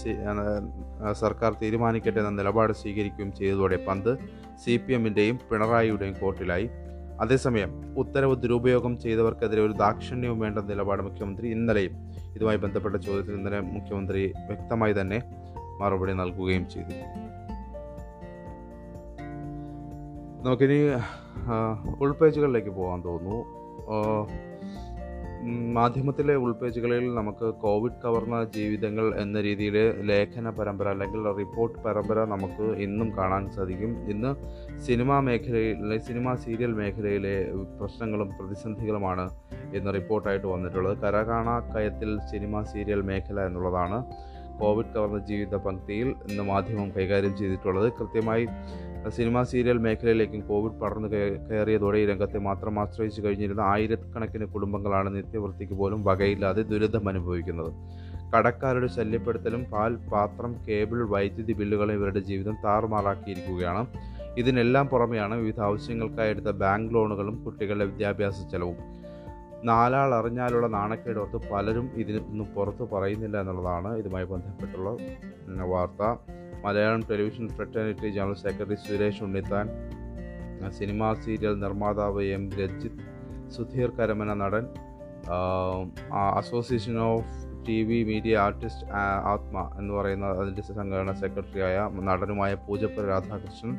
സർക്കാർ 1.14 1.54
തീരുമാനിക്കട്ടെ 1.62 2.20
എന്ന 2.20 2.30
നിലപാട് 2.30 2.74
സ്വീകരിക്കുകയും 2.74 3.32
ചെയ്തതോടെ 3.32 3.76
പന്ത് 3.88 4.18
സി 4.66 4.78
പി 4.78 4.94
എമ്മിന്റെയും 4.94 5.40
പിണറായിയുടെയും 5.52 6.14
കോർട്ടിലായി 6.14 6.70
അതേസമയം 7.22 7.72
ഉത്തരവ് 7.98 8.36
ദുരുപയോഗം 8.36 9.00
ചെയ്തവർക്കെതിരെ 9.00 9.62
ഒരു 9.62 9.74
ദാക്ഷിണ്യവും 9.74 10.40
വേണ്ട 10.40 10.60
നിലപാട് 10.60 11.02
മുഖ്യമന്ത്രി 11.02 11.48
ഇന്നലെയും 11.50 11.96
ഇതുമായി 12.36 12.58
ബന്ധപ്പെട്ട 12.58 12.96
ചോദ്യത്തിൽ 12.96 13.36
ഇന്നലെ 13.36 13.60
മുഖ്യമന്ത്രി 13.60 14.34
വ്യക്തമായി 14.48 14.94
തന്നെ 14.94 15.22
മറുപടി 15.80 16.14
നൽകുകയും 16.14 16.70
ചെയ്തു. 16.70 16.96
നമുക്കിനി 20.46 20.78
ഉൾപേജുകളിലേക്ക് 22.00 22.70
പോകാൻ 22.70 23.04
തോന്നുന്നു. 23.06 23.42
മാധ്യമത്തിലെ 25.74 26.36
ഉൾപേജുകളിൽ 26.36 27.06
നമുക്ക് 27.16 27.54
കോവിഡ് 27.54 28.00
കവർന്ന 28.04 28.38
ജീവിതങ്ങൾ 28.56 29.06
എന്ന 29.22 29.42
രീതിയിൽ 29.42 29.78
ലേഖന 30.10 30.50
പരമ്പര 30.50 30.88
അല്ലെങ്കിൽ 30.88 31.22
റിപ്പോർട്ട് 31.38 31.78
പരമ്പര 31.84 32.24
നമുക്ക് 32.24 32.66
ഇന്നും 32.86 33.18
കാണാൻ 33.18 33.50
സാധിക്കും. 33.52 33.94
ഇന്ന് 34.10 34.32
സിനിമാ 34.82 35.20
മേഖലയിലെ 35.20 35.98
സിനിമാ 35.98 36.36
സീരിയൽ 36.36 36.74
മേഖലയിലെ 36.74 37.36
പ്രശ്നങ്ങളും 37.80 38.30
പ്രതിസന്ധികളുമാണ് 38.40 39.26
ഇന്ന് 39.74 39.94
റിപ്പോർട്ടായിട്ട് 39.94 40.48
വന്നിട്ടുള്ളത്. 40.48 40.98
കരകാണാക്കയത്തിൽ 40.98 42.20
സിനിമാ 42.32 42.62
സീരിയൽ 42.64 43.02
മേഖല 43.02 43.40
എന്നുള്ളതാണ് 43.40 44.00
കോവിഡ് 44.62 44.94
കവർന്ന 44.96 45.20
ജീവിത 45.26 45.56
പങ്ക്തിയിൽ 45.56 46.08
ഇന്ന് 46.30 46.44
മാധ്യമം 46.44 46.90
കൈകാര്യം 46.98 47.38
ചെയ്തിട്ടുള്ളത്. 47.38 47.88
കൃത്യമായി 48.00 48.48
സിനിമാ 49.10 49.44
സീരിയൽ 49.44 49.78
മേഖലയിലേക്കും 49.78 50.42
കോവിഡ് 50.42 50.74
പടർന്നു 50.74 51.08
കയ- 51.08 51.38
കയറിയതോടെ 51.38 51.98
ഈ 51.98 52.06
രംഗത്തെ 52.06 52.38
മാത്രം 52.38 52.80
ആശ്രയിച്ചു 52.80 53.22
കഴിഞ്ഞിരുന്ന 53.22 53.62
ആയിരക്കണക്കിന് 53.62 54.46
കുടുംബങ്ങളാണ് 54.46 55.16
നിത്യവൃത്തിക്ക് 55.16 55.74
പോലും 55.74 56.04
വകയില്ലാതെ 56.04 56.62
ദുരിതം 56.62 57.10
അനുഭവിക്കുന്നത്. 57.10 57.74
കടക്കാരുടെ 58.38 58.88
ശല്യപ്പെടുത്തലും 58.88 59.64
പാൽ 59.64 59.96
പാത്രം 59.96 60.56
കേബിൾ 60.70 61.04
വൈദ്യുതി 61.04 61.54
ബില്ലുകളും 61.54 61.94
ഇവരുടെ 61.94 62.20
ജീവിതം 62.20 62.58
താറുമാറാക്കിയിരിക്കുകയാണ്. 62.66 63.86
ഇതിനെല്ലാം 64.38 64.88
പുറമെയാണ് 64.88 65.36
വിവിധ 65.36 65.60
ആവശ്യങ്ങൾക്കായി 65.60 66.30
എടുത്ത 66.30 66.46
ബാങ്ക് 66.46 66.94
ലോണുകളും 66.94 67.44
കുട്ടികളുടെ 67.44 67.86
വിദ്യാഭ്യാസ 67.86 68.52
ചെലവും. 68.52 68.76
നാലാൾ 69.64 70.16
അറിഞ്ഞാലുള്ള 70.16 70.68
നാണക്കേടോർത്ത് 70.68 71.52
പലരും 71.52 71.90
ഇതിനൊന്നും 71.96 72.48
പുറത്ത് 72.48 72.90
പറയുന്നില്ല 72.90 73.40
എന്നുള്ളതാണ് 73.40 73.98
ഇതുമായി 73.98 74.26
ബന്ധപ്പെട്ടുള്ള 74.26 74.98
വാർത്ത. 75.66 76.20
Malayalam 76.64 77.02
television 77.10 77.46
fraternity 77.58 78.08
general 78.18 78.38
secretary 78.44 78.78
Suresh 78.86 79.22
Unnithan 79.28 79.68
cinema 80.80 81.08
serial 81.24 81.54
നിർമ്മാതാവ് 81.64 82.24
എം. 82.36 82.44
രജിത് 82.60 83.00
സുധീർ 83.56 83.90
കരമന 83.98 84.34
നടൻ 84.42 84.66
association 86.42 86.98
of 87.08 87.32
T 87.68 87.78
V 87.88 87.98
media 88.04 88.36
artist 88.46 88.86
Aatma 89.32 89.58
എന്ന് 89.80 89.92
പറയുന്ന 89.94 90.28
അതിന്റെ 90.42 90.64
സംഘടന 90.68 91.14
സെക്രട്ടറിയായ 91.24 91.76
നടനുമായ 92.10 92.54
പൂജപ്പുര 92.68 93.06
രാധാകൃഷ്ണൻ 93.14 93.76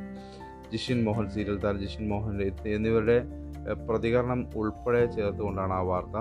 ജിഷിൻ 0.72 0.98
മോഹൻ 1.06 1.26
സീരിയൽ 1.34 1.56
താരം 1.64 1.80
ജിഷിൻ 1.84 2.04
മോഹൻ 2.12 2.36
എന്നിവരുടെ 2.76 3.16
പ്രതികരണം 3.88 4.40
ഉൾപ്പെടെ 4.60 5.02
ചേർത്തുകൊണ്ടാണ് 5.16 5.74
ആ 5.78 5.82
വാർത്ത 5.90 6.16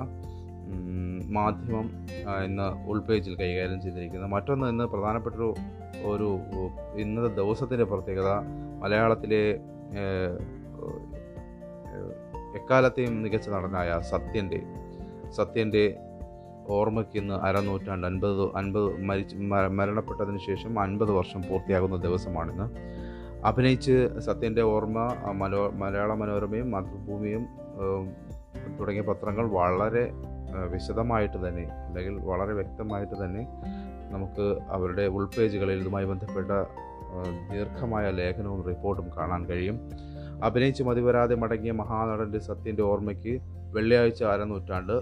മാധ്യമം 1.38 1.88
ഇന്ന് 2.48 2.68
ഉൾപേജിൽ 2.92 3.34
കൈകാര്യം 3.42 3.80
ചെയ്തിരിക്കുന്നത്. 3.84 4.32
മറ്റൊന്ന് 4.36 4.68
ഇന്ന് 4.74 4.86
പ്രധാനപ്പെട്ടൊരു 4.94 5.50
ഒരു 6.04 6.40
ഇന്നത്തെ 6.96 7.36
ദിവസത്തിന്റെ 7.36 7.84
പ്രത്യേകത 7.84 8.30
മലയാളത്തിലെ 8.80 9.60
എക്കാലത്തെയും 12.56 13.24
മികച്ച 13.24 13.50
നടനായ 13.50 14.02
സത്യന്റെ 14.02 14.64
സത്യന്റെ 15.32 16.00
ഓർമ്മയ്ക്ക് 16.68 17.18
ഇന്ന് 17.18 17.34
അരനൂറ്റാണ്ട് 17.34 18.08
അൻപത് 18.08 18.56
അൻപത് 18.56 19.02
മരിച്ച് 19.02 19.36
മരണപ്പെട്ടതിന് 19.70 20.38
ശേഷം 20.38 20.80
അൻപത് 20.80 21.12
വർഷം 21.12 21.42
പൂർത്തിയാകുന്ന 21.50 21.96
ദിവസമാണിന്ന്. 21.96 22.68
അഭിനയിച്ച് 23.46 24.20
സത്യന്റെ 24.20 24.62
ഓർമ്മ 24.62 25.14
മനോ 25.32 25.70
മലയാള 25.70 26.14
മനോരമയും 26.14 26.72
മാതൃഭൂമിയും 26.72 27.48
തുടങ്ങിയ 28.80 29.02
പത്രങ്ങൾ 29.02 29.48
വളരെ 29.48 30.12
വിശദമായിട്ട് 30.70 31.48
തന്നെ 31.48 31.72
അല്ലെങ്കിൽ 31.72 32.20
വളരെ 32.20 32.54
വ്യക്തമായിട്ട് 32.54 33.26
തന്നെ 33.26 33.48
നമുക്ക് 34.12 34.46
അവരുടെ 34.70 35.06
ഉൾപേജുകളിൽ 35.08 35.80
ഇതുമായി 35.82 36.06
ബന്ധപ്പെട്ട 36.06 36.52
ദീർഘമായ 37.54 38.12
ലേഖനവും 38.12 38.62
റിപ്പോർട്ടും 38.68 39.08
കാണാൻ 39.18 39.42
കഴിയും. 39.46 39.78
അഭിനയിച്ച് 40.44 40.84
മതിവരാതെ 40.84 41.36
മടങ്ങിയ 41.36 41.72
മഹാനടന്റെ 41.72 42.40
സത്യന്റെ 42.40 42.84
ഓർമ്മയ്ക്ക് 42.84 43.34
വെള്ളിയാഴ്ച 43.76 44.24
അരനൂറ്റാണ്ട് 44.24 44.94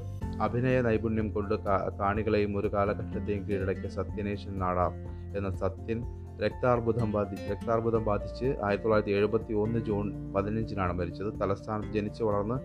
അഭിനയ 0.43 0.81
നൈപുണ്യം 0.81 1.27
കൊണ്ട് 1.33 1.55
കാണികളെയും 1.99 2.57
ഒരു 2.59 2.67
കാലഘട്ടത്തെയും 2.73 3.43
കീഴടക്കിയ 3.49 3.89
സത്യനേശൻ 3.89 4.59
നാടാം 4.59 4.95
എന്ന 5.37 5.49
സത്യൻ 5.57 6.01
രക്താർബുദം 6.43 7.11
ബാധി 7.11 7.35
രക്താർബുദം 7.51 8.03
ബാധിച്ച് 8.05 8.45
ആയിരത്തി 8.45 8.83
തൊള്ളായിരത്തി 8.83 9.11
എഴുപത്തി 9.11 9.53
ഒന്ന് 9.53 9.79
ജൂൺ 9.79 10.33
പതിനഞ്ചിനാണ് 10.33 10.93
മരിച്ചത്. 10.93 11.31
തലസ്ഥാനത്ത് 11.41 11.93
ജനിച്ചു 11.93 12.23
വളർന്ന് 12.23 12.57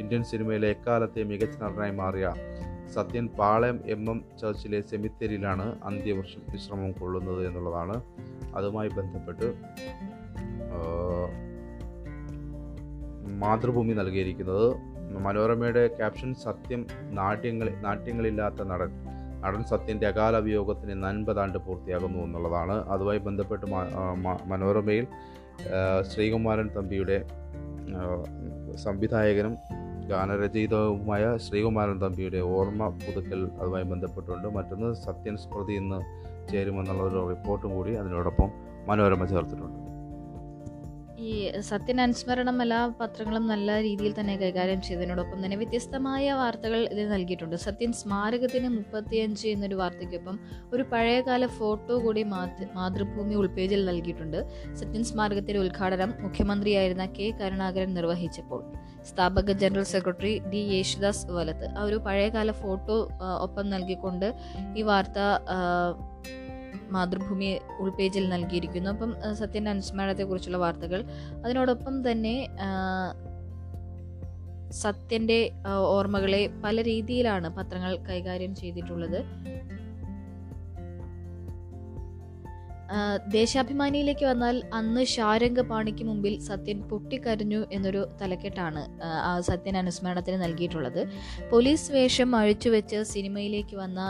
ഇന്ത്യൻ 0.00 0.22
സിനിമയിലെ 0.22 0.68
എക്കാലത്തെ 0.68 1.22
മികച്ച 1.22 1.56
നടനായി 1.62 1.90
മാറിയ 1.90 2.26
സത്യൻ 2.94 3.26
പാളയം 3.38 3.80
എം 3.86 4.10
എം 4.10 4.24
ചർച്ചിലെ 4.42 4.80
സെമിത്തേരിയിലാണ് 4.80 5.78
അന്ത്യവർഷം 5.84 6.42
വിശ്രമം 6.52 6.92
കൊള്ളുന്നത് 6.92 7.46
എന്നുള്ളതാണ്. 7.48 8.02
അതുമായി 8.56 8.88
ബന്ധപ്പെട്ട് 8.88 9.46
മാതൃഭൂമി 13.40 13.92
നൽകിയിരിക്കുന്നത്. 13.92 14.66
മനോരമയുടെ 15.18 15.86
ക്യാപ്ഷൻ 15.86 16.34
സത്യം 16.34 16.86
നാട്യങ്ങൾ 17.10 17.68
നാട്യങ്ങളില്ലാത്ത 17.70 18.62
നടൻ. 18.62 18.90
നടൻ 19.40 19.62
സത്യന്റെ 19.64 20.06
അകാല 20.06 20.36
വിയോഗത്തിന് 20.36 21.02
നൻപതാണ്ട് 21.02 21.58
പൂർത്തിയാകുന്നു 21.58 22.18
എന്നുള്ളതാണ്. 22.18 22.72
അതുമായി 22.72 23.18
ബന്ധപ്പെട്ട് 23.18 23.66
മനോരമയിൽ 24.46 25.06
ശ്രീകുമാരൻ 26.14 26.68
തമ്പിയുടെ 26.76 27.16
സംവിധായകനും 28.84 29.54
ഗാനരചയിതാവുമായ 30.10 31.36
ശ്രീകുമാരൻ 31.36 31.98
തമ്പിയുടെ 32.00 32.40
ഓർമ്മ 32.40 32.88
പുതുക്കൽ 32.88 33.40
അതുമായി 33.60 33.84
ബന്ധപ്പെട്ടുണ്ട്. 33.84 34.48
മറ്റൊന്ന് 34.48 34.94
സത്യൻ 34.94 35.36
സ്മൃതി 35.36 35.72
ഇന്ന് 35.72 36.00
ചേരുമെന്നുള്ള 36.52 37.02
ഒരു 37.02 37.28
റിപ്പോർട്ടും 37.28 37.70
കൂടി 37.74 37.94
അതിനോടൊപ്പം 37.94 38.50
മനോരമ 38.88 39.24
ചേർത്തിട്ടുണ്ട്. 39.24 39.89
ഈ 41.28 41.32
സത്യൻ 41.68 41.98
അനുസ്മരണം 42.04 42.56
എല്ലാ 42.64 42.78
പത്രങ്ങളും 43.00 43.44
നല്ല 43.52 43.70
രീതിയിൽ 43.86 44.12
തന്നെ 44.18 44.34
കൈകാര്യം 44.42 44.80
ചെയ്തതിനോടൊപ്പം 44.86 45.38
തന്നെ 45.44 45.56
വ്യത്യസ്തമായ 45.62 46.32
വാർത്തകൾ 46.40 46.80
ഇതിൽ 46.92 47.06
നൽകിയിട്ടുണ്ട്. 47.14 47.56
സത്യൻ 47.64 47.90
സ്മാരകത്തിന് 48.00 48.68
മുപ്പത്തിയഞ്ച് 48.76 49.46
എന്നൊരു 49.54 49.76
വാർത്തയ്ക്കൊപ്പം 49.80 50.36
ഒരു 50.74 50.84
പഴയകാല 50.92 51.46
ഫോട്ടോ 51.58 51.96
കൂടി 52.04 52.22
മാതൃഭൂമി 52.78 53.34
ഉൾപേജിൽ 53.40 53.82
നൽകിയിട്ടുണ്ട്. 53.90 54.38
സത്യൻ 54.80 55.04
സ്മാരകത്തിന്റെ 55.10 55.60
ഉദ്ഘാടനം 55.64 56.12
മുഖ്യമന്ത്രിയായിരുന്ന 56.24 57.06
കെ 57.18 57.26
കരുണാകരൻ 57.40 57.92
നിർവഹിച്ചപ്പോൾ. 57.98 58.62
സ്ഥാപക 59.10 59.50
ജനറൽ 59.64 59.86
സെക്രട്ടറി 59.94 60.32
ഡി 60.52 60.62
യേശുദാസ് 60.76 61.26
വലത്ത്. 61.38 61.66
ആ 61.78 61.82
ഒരു 61.90 61.98
പഴയകാല 62.06 62.50
ഫോട്ടോ 62.62 62.96
ഒപ്പം 63.46 63.66
നൽകിക്കൊണ്ട് 63.74 64.28
ഈ 64.78 64.84
വാർത്ത 64.90 65.18
മാതൃഭൂമി 66.90 67.58
ഉൾപേജിൽ 67.78 68.28
നൽകിയിരിക്കുന്നു. 68.28 68.90
അപ്പം 68.90 69.10
സത്യന്റെ 69.32 69.70
അനുസ്മരണത്തെക്കുറിച്ചുള്ള 69.70 70.56
വാർത്തകൾ. 70.56 71.04
അതിനോടൊപ്പം 71.44 71.96
തന്നെ 72.10 72.36
സത്യന്റെ 74.72 75.38
ഓർമ്മകളെ 75.94 76.42
പല 76.64 76.82
രീതിയിലാണ് 76.82 77.48
പത്രങ്ങൾ 77.56 77.96
കൈകാര്യം 77.96 78.54
ചെയ്തിട്ടുള്ളത്. 78.54 79.20
ദേശാഭിമാനിയിലേക്ക് 83.32 84.24
വന്നാൽ 84.26 84.56
അന്ന് 84.74 85.04
ശാരംഗപാണിക്ക് 85.04 86.04
മുമ്പിൽ 86.04 86.34
സത്യൻ 86.40 86.78
പൊട്ടിക്കരഞ്ഞു 86.82 87.60
എന്നൊരു 87.72 88.08
തലക്കെട്ടാണ് 88.22 88.82
സത്യൻ 89.40 89.76
അനുസ്മരണത്തിന് 89.76 90.42
നൽകിയിട്ടുള്ളത്. 90.42 91.02
പോലീസ് 91.50 91.92
വേഷം 91.92 92.36
അഴിച്ചുവെച്ച് 92.36 93.02
സിനിമയിലേക്ക് 93.02 93.76
വന്ന 93.76 94.00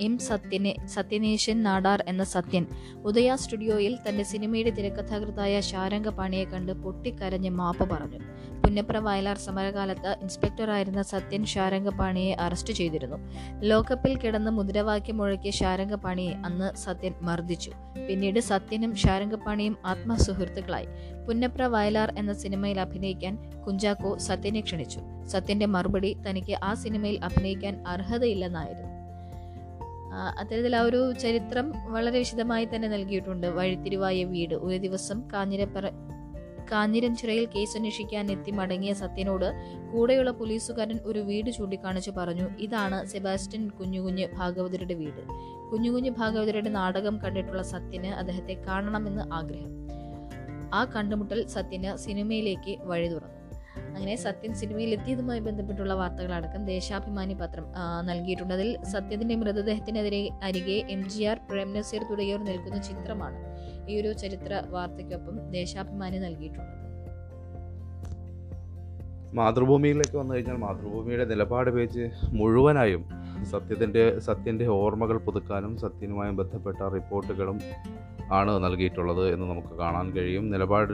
എം 0.00 0.18
സത്യനെ 0.18 0.76
സത്യനേശൻ 0.86 1.62
നാടാർ 1.62 2.04
എന്ന 2.08 2.24
സത്യൻ. 2.24 2.66
ഉദയ 3.04 3.36
സ്റ്റുഡിയോയിൽ 3.36 3.98
തന്റെ 4.08 4.24
സിനിമയുടെ 4.24 4.70
തിരക്കഥാകൃത്തായ 4.70 5.60
ശാരംഗപാണിയെ 5.60 6.44
കണ്ട് 6.44 6.72
പൊട്ടിക്കരഞ്ഞ് 6.72 7.50
മാപ്പ് 7.50 7.90
പറഞ്ഞു. 7.90 8.18
പുന്നപ്ര 8.64 8.98
വയലാർ 8.98 9.38
സമരകാലത്ത് 9.38 10.16
ഇൻസ്പെക്ടറായിരുന്ന 10.22 11.02
സത്യൻ 11.02 11.44
ശാരംഗപാണിയെ 11.44 12.34
അറസ്റ്റ് 12.34 12.72
ചെയ്തിരുന്നു. 12.72 13.16
ലോക്കപ്പിൽ 13.60 14.18
കിടന്ന് 14.18 14.50
മുദ്രാവാക്യം 14.50 15.16
മുഴക്കിയ 15.16 15.50
ശാരംഗപാണിയെ 15.50 16.32
അന്ന് 16.32 16.76
സത്യൻ 16.76 17.14
മർദ്ദിച്ചു. 17.22 17.72
പിന്നീട് 18.08 18.40
സത്യനും 18.40 18.96
ശാരംഗപാണിയും 18.96 19.76
ആത്മസുഹൃത്തുക്കളായി. 19.86 20.86
പുന്നപ്ര 21.28 21.62
വയലാർ 21.62 22.14
എന്ന 22.18 22.32
സിനിമയിൽ 22.32 22.80
അഭിനയിക്കാൻ 22.80 23.52
കുഞ്ചാക്കോ 23.66 24.18
സത്യനെ 24.18 24.60
ക്ഷണിച്ചു. 24.60 25.00
സത്യന്റെ 25.26 25.66
മറുപടി 25.66 26.16
തനിക്ക് 26.30 26.64
ആ 26.64 26.74
സിനിമയിൽ 26.74 27.24
അഭിനയിക്കാൻ 27.24 27.84
അർഹതയില്ലെന്നായിരുന്നു. 27.86 28.95
അത്തരത്തിൽ 30.16 30.76
ആ 30.76 30.80
ഒരു 30.80 31.12
ചരിത്രം 31.12 31.72
വളരെ 31.92 32.18
വിശദമായി 32.18 32.64
തന്നെ 32.64 32.88
നൽകിയിട്ടുണ്ട്. 32.88 33.46
വഴിത്തിരിവായ 33.46 34.24
വീട്. 34.24 34.54
ഒരു 34.54 34.76
ദിവസം 34.76 35.22
കാഞ്ഞിരപ്പറ 35.32 35.88
കാഞ്ഞിരഞ്ചിറയിൽ 36.72 37.44
കേസ് 37.44 37.76
അന്വേഷിക്കാൻ 37.76 38.32
എത്തി 38.32 38.50
മടങ്ങിയ 38.50 38.92
സത്യനോട് 38.92 39.52
കൂടെയുള്ള 39.92 40.30
പോലീസുകാരൻ 40.30 40.98
ഒരു 41.04 41.18
വീട് 41.18 41.50
ചൂണ്ടിക്കാണിച്ച് 41.50 42.10
പറഞ്ഞു 42.10 42.48
ഇതാണ് 42.58 43.06
സെബാസ്റ്റ്യൻ 43.06 43.68
കുഞ്ഞുകുഞ്ഞ് 43.68 44.26
ഭാഗവതരുടെ 44.36 44.94
വീട്. 44.94 45.22
കുഞ്ഞുകുഞ്ഞ് 45.72 46.10
ഭാഗവതരുടെ 46.10 46.68
നാടകം 46.68 47.22
കണ്ടിട്ടുള്ള 47.22 47.62
സത്യന് 47.62 48.06
അദ്ദേഹത്തെ 48.06 48.62
കാണണമെന്ന് 48.68 49.34
ആഗ്രഹം. 49.34 49.86
ആ 50.74 50.84
കണ്ടുമുട്ടൽ 50.84 51.46
സത്യന് 51.46 51.96
സിനിമയിലേക്ക് 51.96 52.76
വഴി 52.82 53.08
തുറന്നു 53.08 53.35
അങ്ങനെ 53.96 54.14
സത്യൻ 54.16 54.52
സിനിമയിൽ 54.60 54.90
എത്തിയതുമായി 54.96 55.40
ബന്ധപ്പെട്ടുള്ള 55.40 55.92
വാർത്തകളടക്കം 55.94 56.62
ദേശാഭിമാനി 56.72 57.34
പത്രം 57.34 57.66
നൽകിയിട്ടുണ്ട്. 58.10 58.54
അതിൽ 58.54 58.70
സത്യത്തിന്റെ 58.92 59.36
മൃതദേഹത്തിനെതിരെ 59.42 60.22
അരികെ 60.42 60.78
എം 60.94 61.02
ജി 61.08 61.22
ആർ 61.24 61.38
പ്രേംനസീർ 61.50 62.02
തുടങ്ങിയവർ 62.10 62.42
നിൽക്കുന്ന 62.48 62.80
ചിത്രമാണ് 62.88 63.38
ഈ 63.90 64.00
ഒരു 64.00 64.12
ചരിത്ര 64.22 64.62
വാർത്തയ്ക്കൊപ്പം 64.74 65.36
ദേശാഭിമാനി 65.50 66.18
നൽകിയിട്ടുള്ളത്. 66.26 66.72
മാതൃഭൂമിയിലേക്ക് 69.36 70.16
വന്നു 70.18 70.34
കഴിഞ്ഞാൽ 70.34 70.56
മാതൃഭൂമിയുടെ 70.56 71.24
നിലപാട് 71.24 71.70
പേജ് 71.70 72.04
മുഴുവനായും 72.32 73.02
സത്യത്തിന്റെ 73.44 74.18
സത്യന്റെ 74.18 74.66
ഓർമ്മകൾ 74.66 75.18
പുതുക്കാനും 75.18 75.78
സത്യനുമായി 75.78 76.32
ബന്ധപ്പെട്ട 76.32 76.82
റിപ്പോർട്ടുകളും 76.82 77.60
ആണ് 78.32 78.64
നൽകിയിട്ടുള്ളത് 78.64 79.34
എന്ന് 79.34 79.46
നമുക്ക് 79.46 79.78
കാണാൻ 79.78 80.10
കഴിയും. 80.10 80.50
നിലപാട് 80.50 80.92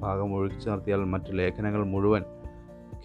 ഭാഗം 0.00 0.34
ഒഴിച്ചു 0.34 0.70
നിർത്തിയാൽ 0.70 0.96
മറ്റ് 0.96 1.38
ലേഖനങ്ങൾ 1.38 1.84
മുഴുവൻ 1.84 2.24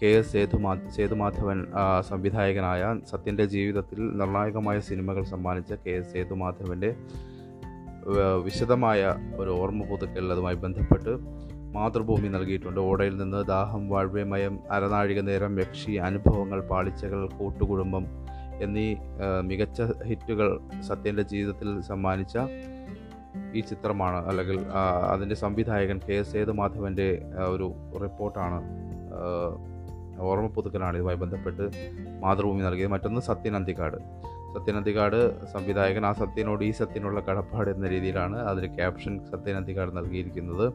കെ 0.02 0.06
എസ് 0.06 0.32
സേതുമാ 0.32 0.80
സേതുമാധവൻ 0.96 1.66
സംവിധായകനായ 2.08 2.96
സത്യന്റെ 3.10 3.44
ജീവിതത്തിൽ 3.44 4.16
നിർണായകമായ 4.16 4.80
സിനിമകൾ 4.80 5.24
സമ്മാനിച്ച 5.24 5.72
കെ 5.72 5.90
എസ് 5.90 6.12
സേതുമാധവന്റെ 6.12 6.94
വിശദമായ 8.44 9.14
ഒരു 9.36 9.50
ഓർമ്മ 9.50 9.84
പുതുക്കൽ 9.84 10.32
അതുമായി 10.32 10.56
ബന്ധപ്പെട്ട് 10.56 11.18
മാതൃഭൂമി 11.72 12.28
നൽകിയിട്ടുണ്ട്. 12.28 12.80
ഓടയിൽ 12.80 13.16
നിന്ന് 13.16 13.44
ദാഹം 13.44 13.88
വാഴ്വേമയം 13.88 14.58
അരനാഴിക 14.70 15.20
നേരം 15.20 15.60
യക്ഷി 15.60 15.92
അനുഭവങ്ങൾ 15.92 16.60
പാളിച്ചകൾ 16.60 17.28
കൂട്ടുകുടുംബം 17.38 18.25
എന്നീ 18.62 18.96
മികച്ച 19.42 19.82
ഹിറ്റുകൾ 19.82 20.60
സത്യന്റെ 20.88 21.22
ജീവിതത്തിൽ 21.22 21.80
സമ്മാനിച്ച 21.80 22.38
ഈ 23.54 23.60
ചിത്രമാണ്. 23.60 24.26
അല്ലെങ്കിൽ 24.26 24.58
അതിന്റെ 25.12 25.34
സംവിധായകൻ 25.34 26.00
കെ 26.08 26.12
എസ് 26.12 26.32
സേതുമാധവന്റെ 26.32 27.08
ഒരു 27.48 27.72
റിപ്പോർട്ടാണ്. 28.02 28.60
ഓർമ്മ 30.20 30.46
പുതുക്കലാണ് 30.46 30.96
ഇതുമായി 30.96 31.16
ബന്ധപ്പെട്ട് 31.16 31.64
മാതൃഭൂമി 32.22 32.62
നൽകിയത്. 32.62 32.90
മറ്റൊന്ന് 32.90 33.20
സത്യൻ 33.20 33.56
അന്തിക്കാട്. 33.56 33.98
സത്യൻ 34.54 34.76
അന്തിക്കാട് 34.76 35.18
സംവിധായകൻ 35.46 36.06
ആ 36.06 36.12
സത്യനോട് 36.12 36.64
ഈ 36.64 36.70
സത്യനുള്ള 36.70 37.20
കടപ്പാട് 37.20 37.70
എന്ന 37.70 37.88
രീതിയിലാണ് 37.88 38.36
അതിന് 38.36 38.76
ക്യാപ്ഷൻ 38.76 39.20
സത്യൻ 39.30 39.56
അന്തിക്കാട് 39.56 39.96
നൽകിയിരിക്കുന്നത്. 39.96 40.72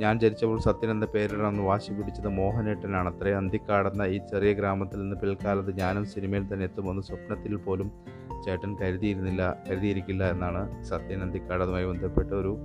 ഞാൻ 0.00 0.18
ജനിച്ചപ്പോൾ 0.18 0.60
സത്യൻ 0.60 0.90
എന്ന 0.90 1.06
പേരിടണമെന്ന് 1.06 1.62
വാശി 1.62 1.92
പിടിച്ചത് 1.92 2.28
മോഹനേട്ടനാണ് 2.28 3.08
അത്രേ 3.08 3.32
അന്തിക്കാടുന്ന 3.32 4.02
ഈ 4.02 4.16
ചെറിയ 4.16 4.52
ഗ്രാമത്തിൽ 4.52 4.98
നിന്ന് 5.00 5.16
പിൽക്കാലത്ത് 5.16 5.78
ഞാനും 5.78 6.04
സിനിമയിൽ 6.04 6.54
തന്നെ 6.54 6.64
എത്തുമെന്ന് 6.64 7.02
സ്വപ്നത്തിൽ 7.02 7.56
പോലും 7.56 7.90
ചേട്ടൻ 8.44 8.76
കരുതിയിരുന്നില്ല 8.76 9.56
കരുതിയിരിക്കില്ല 9.68 10.24
എന്നാണ് 10.30 10.84
സത്യൻ 10.84 11.22
അന്തിക്കാടതുമായി 11.22 11.84
ബന്ധപ്പെട്ട 11.84 12.28
ഒരു 12.32 12.58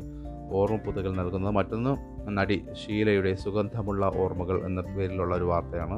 ഓർമ്മ 0.51 0.77
പുതുകൾ 0.77 1.11
നൽകുന്നത്. 1.15 1.53
മറ്റൊന്ന് 1.55 1.93
നടി 2.37 2.65
ഷീലയുടെ 2.73 3.35
സുഗന്ധമുള്ള 3.35 4.11
ഓർമ്മകൾ 4.15 4.65
എന്ന 4.65 4.81
പേരിലുള്ള 4.81 5.35
ഒരു 5.35 5.43
വാർത്തയാണ്. 5.43 5.97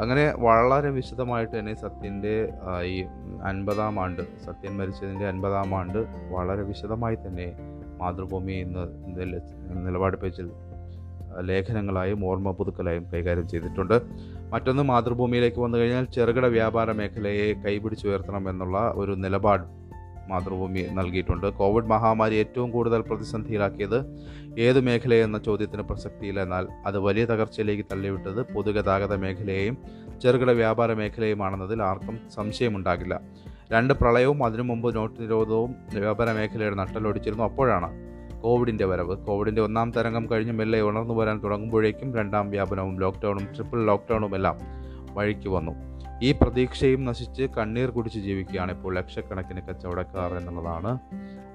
അങ്ങനെ 0.00 0.34
വളരെ 0.38 0.90
വിശദമായിട്ട് 0.90 1.58
തന്നെ 1.58 1.74
സത്യന്റെ 1.74 2.52
ഈ 2.84 3.02
അൻപതാം 3.44 4.00
ആണ്ട് 4.00 4.22
സത്യൻ 4.22 4.76
മരിച്ചതിന്റെ 4.76 5.26
അൻപതാം 5.26 5.74
ആണ്ട് 5.74 5.98
വളരെ 6.30 6.62
വിശദമായി 6.62 7.14
തന്നെ 7.14 7.46
മാതൃഭൂമി 8.00 8.52
എന്ന 8.52 8.78
നില- 9.06 9.40
നിലപാട് 9.86 10.16
പേജിൽ 10.16 10.50
ലേഖനങ്ങളായും 11.40 12.26
ഓർമ്മ 12.26 12.50
പുതുക്കലായും 12.50 13.06
കൈകാര്യം 13.14 13.48
ചെയ്തിട്ടുണ്ട്. 13.48 14.00
മറ്റൊന്ന് 14.50 14.82
മാതൃഭൂമിയിലേക്ക് 14.82 15.60
വന്നു 15.60 15.78
കഴിഞ്ഞാൽ 15.78 16.04
ചെറുകിട 16.04 16.46
വ്യാപാര 16.46 16.92
മേഖലയെ 16.92 17.52
കൈപിടിച്ചുയർത്തണം 17.52 18.50
എന്നുള്ള 18.50 18.92
ഒരു 18.94 19.12
നിലപാട് 19.12 19.80
മാതൃഭൂമി 20.28 20.80
നൽകിയിട്ടുണ്ട്. 20.80 21.46
കോവിഡ് 21.46 21.84
മഹാമാരി 21.84 22.34
ഏറ്റവും 22.34 22.70
കൂടുതൽ 22.70 23.00
പ്രതിസന്ധിയിലാക്കിയത് 23.00 24.26
ഏത് 24.58 24.80
മേഖലയെന്ന 24.80 25.38
ചോദ്യത്തിന് 25.38 25.82
പ്രസക്തിയില്ല 25.82 26.40
എന്നാൽ 26.40 26.68
അത് 26.86 26.98
വലിയ 26.98 27.24
തകർച്ചയിലേക്ക് 27.24 27.84
തള്ളിവിട്ടത് 27.92 28.52
പൊതുഗതാഗത 28.52 29.14
മേഖലയെയും 29.14 29.78
ചെറുകിട 30.22 30.50
വ്യാപാര 30.50 30.92
മേഖലയുമാണെന്നതിൽ 30.92 31.82
ആർക്കും 31.82 32.20
സംശയമുണ്ടാകില്ല. 32.34 33.20
രണ്ട് 33.72 33.94
പ്രളയവും 33.94 34.44
അതിനു 34.44 34.62
മുമ്പ് 34.62 34.96
നോട്ട് 34.96 35.22
നിരോധവും 35.22 35.74
വ്യാപാര 35.94 36.32
മേഖലയുടെ 36.32 36.74
നട്ടലൊടിച്ചിരുന്നു 36.74 37.44
അപ്പോഴാണ് 37.44 37.90
കോവിഡിന്റെ 38.40 38.84
വരവ്. 38.84 39.16
കോവിഡിന്റെ 39.26 39.62
ഒന്നാം 39.62 39.90
തരംഗം 39.90 40.30
കഴിഞ്ഞ് 40.30 40.52
മെല്ലെ 40.52 40.82
ഉണർന്നു 40.82 41.14
വരാൻ 41.14 41.42
തുടങ്ങുമ്പോഴേക്കും 41.42 42.14
രണ്ടാം 42.14 42.50
വ്യാപനവും 42.50 43.00
ലോക്ക്ഡൗണും 43.00 43.44
ട്രിപ്പിൾ 43.44 43.86
ലോക്ക്ഡൗണും 43.86 44.34
എല്ലാം 44.34 44.58
വഴിക്ക് 45.14 45.48
വന്നു. 45.48 45.72
ഈ 46.22 46.32
പ്രതീക്ഷയും 46.32 47.04
നശിച്ച് 47.04 47.42
കണ്ണീർ 47.42 47.90
കുടിച്ച് 47.90 48.18
ജീവിക്കുകയാണ് 48.18 48.72
ഇപ്പോൾ 48.72 48.94
ലക്ഷക്കണക്കിന് 48.94 49.60
കച്ചവടക്കാർ 49.60 50.34
എന്നുള്ളതാണ് 50.34 50.98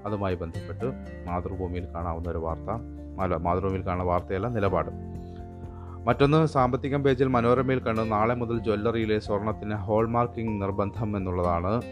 അതുമായി 0.06 0.34
ബന്ധപ്പെട്ട് 0.34 0.84
മാതൃഭൂമിയിൽ 1.28 1.86
കാണാവുന്ന 1.94 2.30
ഒരു 2.30 2.38
വാർത്ത. 2.38 2.70
അല്ല 3.22 3.36
മാതൃഭൂമിയിൽ 3.36 3.86
കാണുന്ന 3.86 4.04
വാർത്തയല്ല 4.04 4.48
നിലപാട്. 4.48 4.90
മറ്റൊന്ന് 6.06 6.46
സാമ്പത്തികം 6.46 7.02
പേജിൽ 7.02 7.28
മനോരമയിൽ 7.28 7.78
കണ്ട്. 7.78 8.12
നാളെ 8.12 8.34
മുതൽ 8.34 8.58
ജ്വല്ലറിയിലെ 8.58 9.18
സ്വർണത്തിന് 9.18 9.74
ഹോൾമാർക്കിംഗ് 9.74 10.62
നിർബന്ധം 10.62 11.16
എന്നുള്ളതാണ്. 11.16 11.82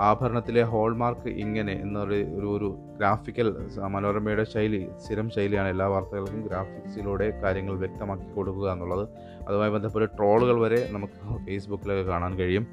ആഭരണത്തിലെ 0.00 0.62
ഹോൾമാർക്ക് 0.62 1.28
ഇങ്ങനെ 1.28 1.72
എന്നൊരു 1.72 2.14
ഒരു 2.14 2.48
ഒരു 2.56 2.78
ഗ്രാഫിക്കൽ 2.98 3.48
മനോരമയുടെ 3.86 4.44
ശൈലി 4.44 4.88
സ്ഥിരം 5.04 5.30
ശൈലിയാണ് 5.30 5.68
എല്ലാ 5.68 5.86
വാർത്തകൾക്കും 5.86 6.42
ഗ്രാഫിക്സിലൂടെ 6.46 7.40
കാര്യങ്ങൾ 7.40 7.78
വ്യക്തമാക്കി 7.78 8.28
കൊടുക്കുക 8.34 8.72
എന്നുള്ളത്. 8.72 9.08
അതുമായി 9.48 9.70
ബന്ധപ്പെട്ട് 9.70 10.18
ട്രോളുകൾ 10.18 10.60
വരെ 10.60 10.88
നമുക്ക് 10.92 11.46
ഫേസ്ബുക്കിലൊക്കെ 11.46 12.02
കാണാൻ 12.02 12.34
കഴിയും. 12.38 12.66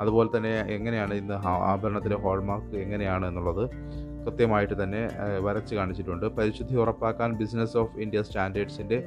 അതുപോലെ 0.00 0.36
തന്നെ 0.36 0.54
എങ്ങനെയാണ് 0.60 1.14
ഇന്ന് 1.14 1.48
ആഭരണത്തിലെ 1.48 2.16
ഹോൾമാർക്ക് 2.16 2.76
എങ്ങനെയാണ് 2.76 3.26
എന്നുള്ളത്. 3.26 3.64
കൃത്യമായിട്ട് 4.28 4.76
തന്നെ 4.82 5.02
വരച്ച് 5.40 5.74
കാണിച്ചിട്ടുണ്ട്. 5.74 6.26
പരിശുദ്ധി 6.26 6.76
ഉറപ്പാക്കാൻ 6.76 7.32
ബിസിനസ് 7.32 7.76
ഓഫ് 7.82 7.98
ഇന്ത്യ 7.98 8.22
സ്റ്റാൻഡേർഡ്സിന്റെ 8.22 8.98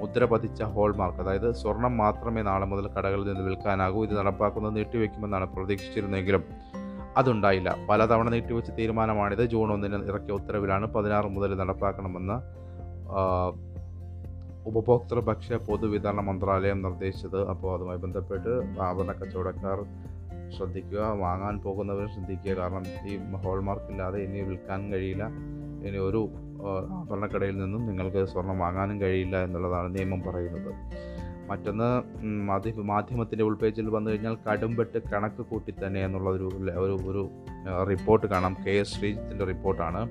മുദ്ര 0.00 0.24
പതിച്ച 0.24 0.62
ഹോൾമാർക്ക് 0.62 1.20
അതായത് 1.24 1.48
സ്വർണം 1.52 1.96
മാത്രമേ 1.96 2.42
നാളെ 2.42 2.66
മുതൽ 2.66 2.86
കടകളിൽ 2.94 3.26
നിന്ന് 3.28 3.44
വിൽക്കാനാകൂ 3.48 4.04
ഇത് 4.04 4.14
നടപ്പാക്കുന്നത് 4.18 4.76
നീട്ടിവെക്കുമെന്നാണ് 4.76 5.46
പ്രതീക്ഷിച്ചിരുന്നെങ്കിലും 5.56 6.44
അതുണ്ടായില്ല. 7.16 7.76
പലതവണ 7.90 8.28
നീട്ടിവെച്ച 8.28 8.70
തീരുമാനമാണിത്. 8.78 9.44
ജൂൺ 9.52 9.72
ഒന്നിന് 9.72 9.98
ഇറക്കിയ 10.10 10.38
ഉത്തരവിലാണ് 10.38 10.86
പതിനാറ് 10.94 11.28
മുതൽ 11.36 11.54
നടപ്പാക്കണമെന്ന് 11.60 12.38
ഉപഭോക്തൃ 14.70 15.20
ഭക്ഷ്യ 15.20 15.56
പൊതുവിതരണ 15.56 16.20
മന്ത്രാലയം 16.20 16.82
നിർദ്ദേശിച്ചത്. 16.82 17.40
അപ്പോൾ 17.52 17.70
അതുമായി 17.76 17.98
ബന്ധപ്പെട്ട് 17.98 18.52
ആഭരണ 18.80 19.12
കച്ചവടക്കാർ 19.12 19.80
ശ്രദ്ധിക്കുക 20.54 21.00
വാങ്ങാൻ 21.24 21.58
പോകുന്നവർ 21.58 22.06
ശ്രദ്ധിക്കുക. 22.14 22.52
കാരണം 22.52 22.84
ഈ 23.08 23.16
ഹോൾമാർക്ക് 23.44 23.90
ഇല്ലാതെ 23.90 24.18
ഇനി 24.18 24.40
വിൽക്കാൻ 24.40 24.92
കഴിയില്ല. 24.92 25.24
ഇനി 25.88 25.98
ഒരു 26.08 26.22
ആഭരണക്കടയിൽ 26.98 27.56
നിന്നും 27.58 27.86
നിങ്ങൾക്ക് 27.86 28.24
സ്വർണം 28.24 28.58
വാങ്ങാനും 28.58 29.00
കഴിയില്ല 29.00 29.44
എന്നുള്ളതാണ് 29.44 29.94
നിയമം 29.94 30.20
പറയുന്നത്. 30.20 30.70
മറ്റൊന്ന് 31.50 31.88
മാധ്യ 32.48 32.70
മാധ്യമ 32.70 32.84
മാധ്യമത്തിന്റെ 32.86 33.44
ഉൾപേജിൽ 33.44 33.88
വന്നു 33.88 34.10
കഴിഞ്ഞാൽ 34.10 34.36
കടുംപെട്ട് 34.46 34.98
കണക്ക് 35.12 35.42
കൂട്ടി 35.42 35.74
തന്നെ 35.86 36.04
എന്നുള്ളൊരു 36.04 36.46
ഒരു 36.84 36.94
ഒരു 37.08 37.22
റിപ്പോർട്ട് 37.90 38.26
കാണാം. 38.26 38.56
കെ 38.66 38.70
എസ് 38.70 38.94
ശ്രീജിത്തിന്റെ 38.94 39.44
റിപ്പോർട്ടാണ് 39.44 40.02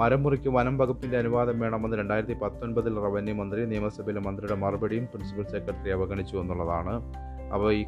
മരം 0.00 0.22
മുറിക്ക് 0.22 0.48
വനം 0.48 0.78
വകുപ്പിന്റെ 0.78 1.18
അനുവാദം 1.18 1.60
വേണമെന്ന് 1.60 1.96
രണ്ടായിരത്തി 1.96 2.34
പത്തൊൻപതിൽ 2.34 2.94
റവന്യൂ 2.94 3.34
മന്ത്രി 3.34 3.66
നിയമസഭയിലെ 3.66 4.20
മന്ത്രിയുടെ 4.20 4.54
മറുപടിയും 4.54 5.04
പ്രിൻസിപ്പൽ 5.04 5.46
സെക്രട്ടറി 5.50 5.90
അവഗണിച്ചു 5.90 6.36
എന്നുള്ളതാണ്. 6.36 6.94
അപ്പോൾ 7.52 7.72
ഈ 7.72 7.82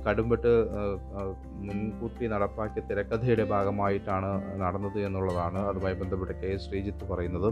ആ, 1.15 1.21
മുൻകൂട്ടി 1.67 2.27
നടപ്പാക്കിയ 2.27 2.83
തിരക്കഥയുടെ 2.91 3.45
ഭാഗമായിട്ടാണ് 3.45 4.31
നടന്നത് 4.61 4.99
എന്നുള്ളതാണ് 5.01 5.59
അതുമായി 5.59 5.95
ബന്ധപ്പെട്ട് 5.95 6.41
കെ 6.41 6.47
എസ് 6.47 6.67
ശ്രീജിത്ത് 6.69 7.05
പറയുന്നത്. 7.05 7.49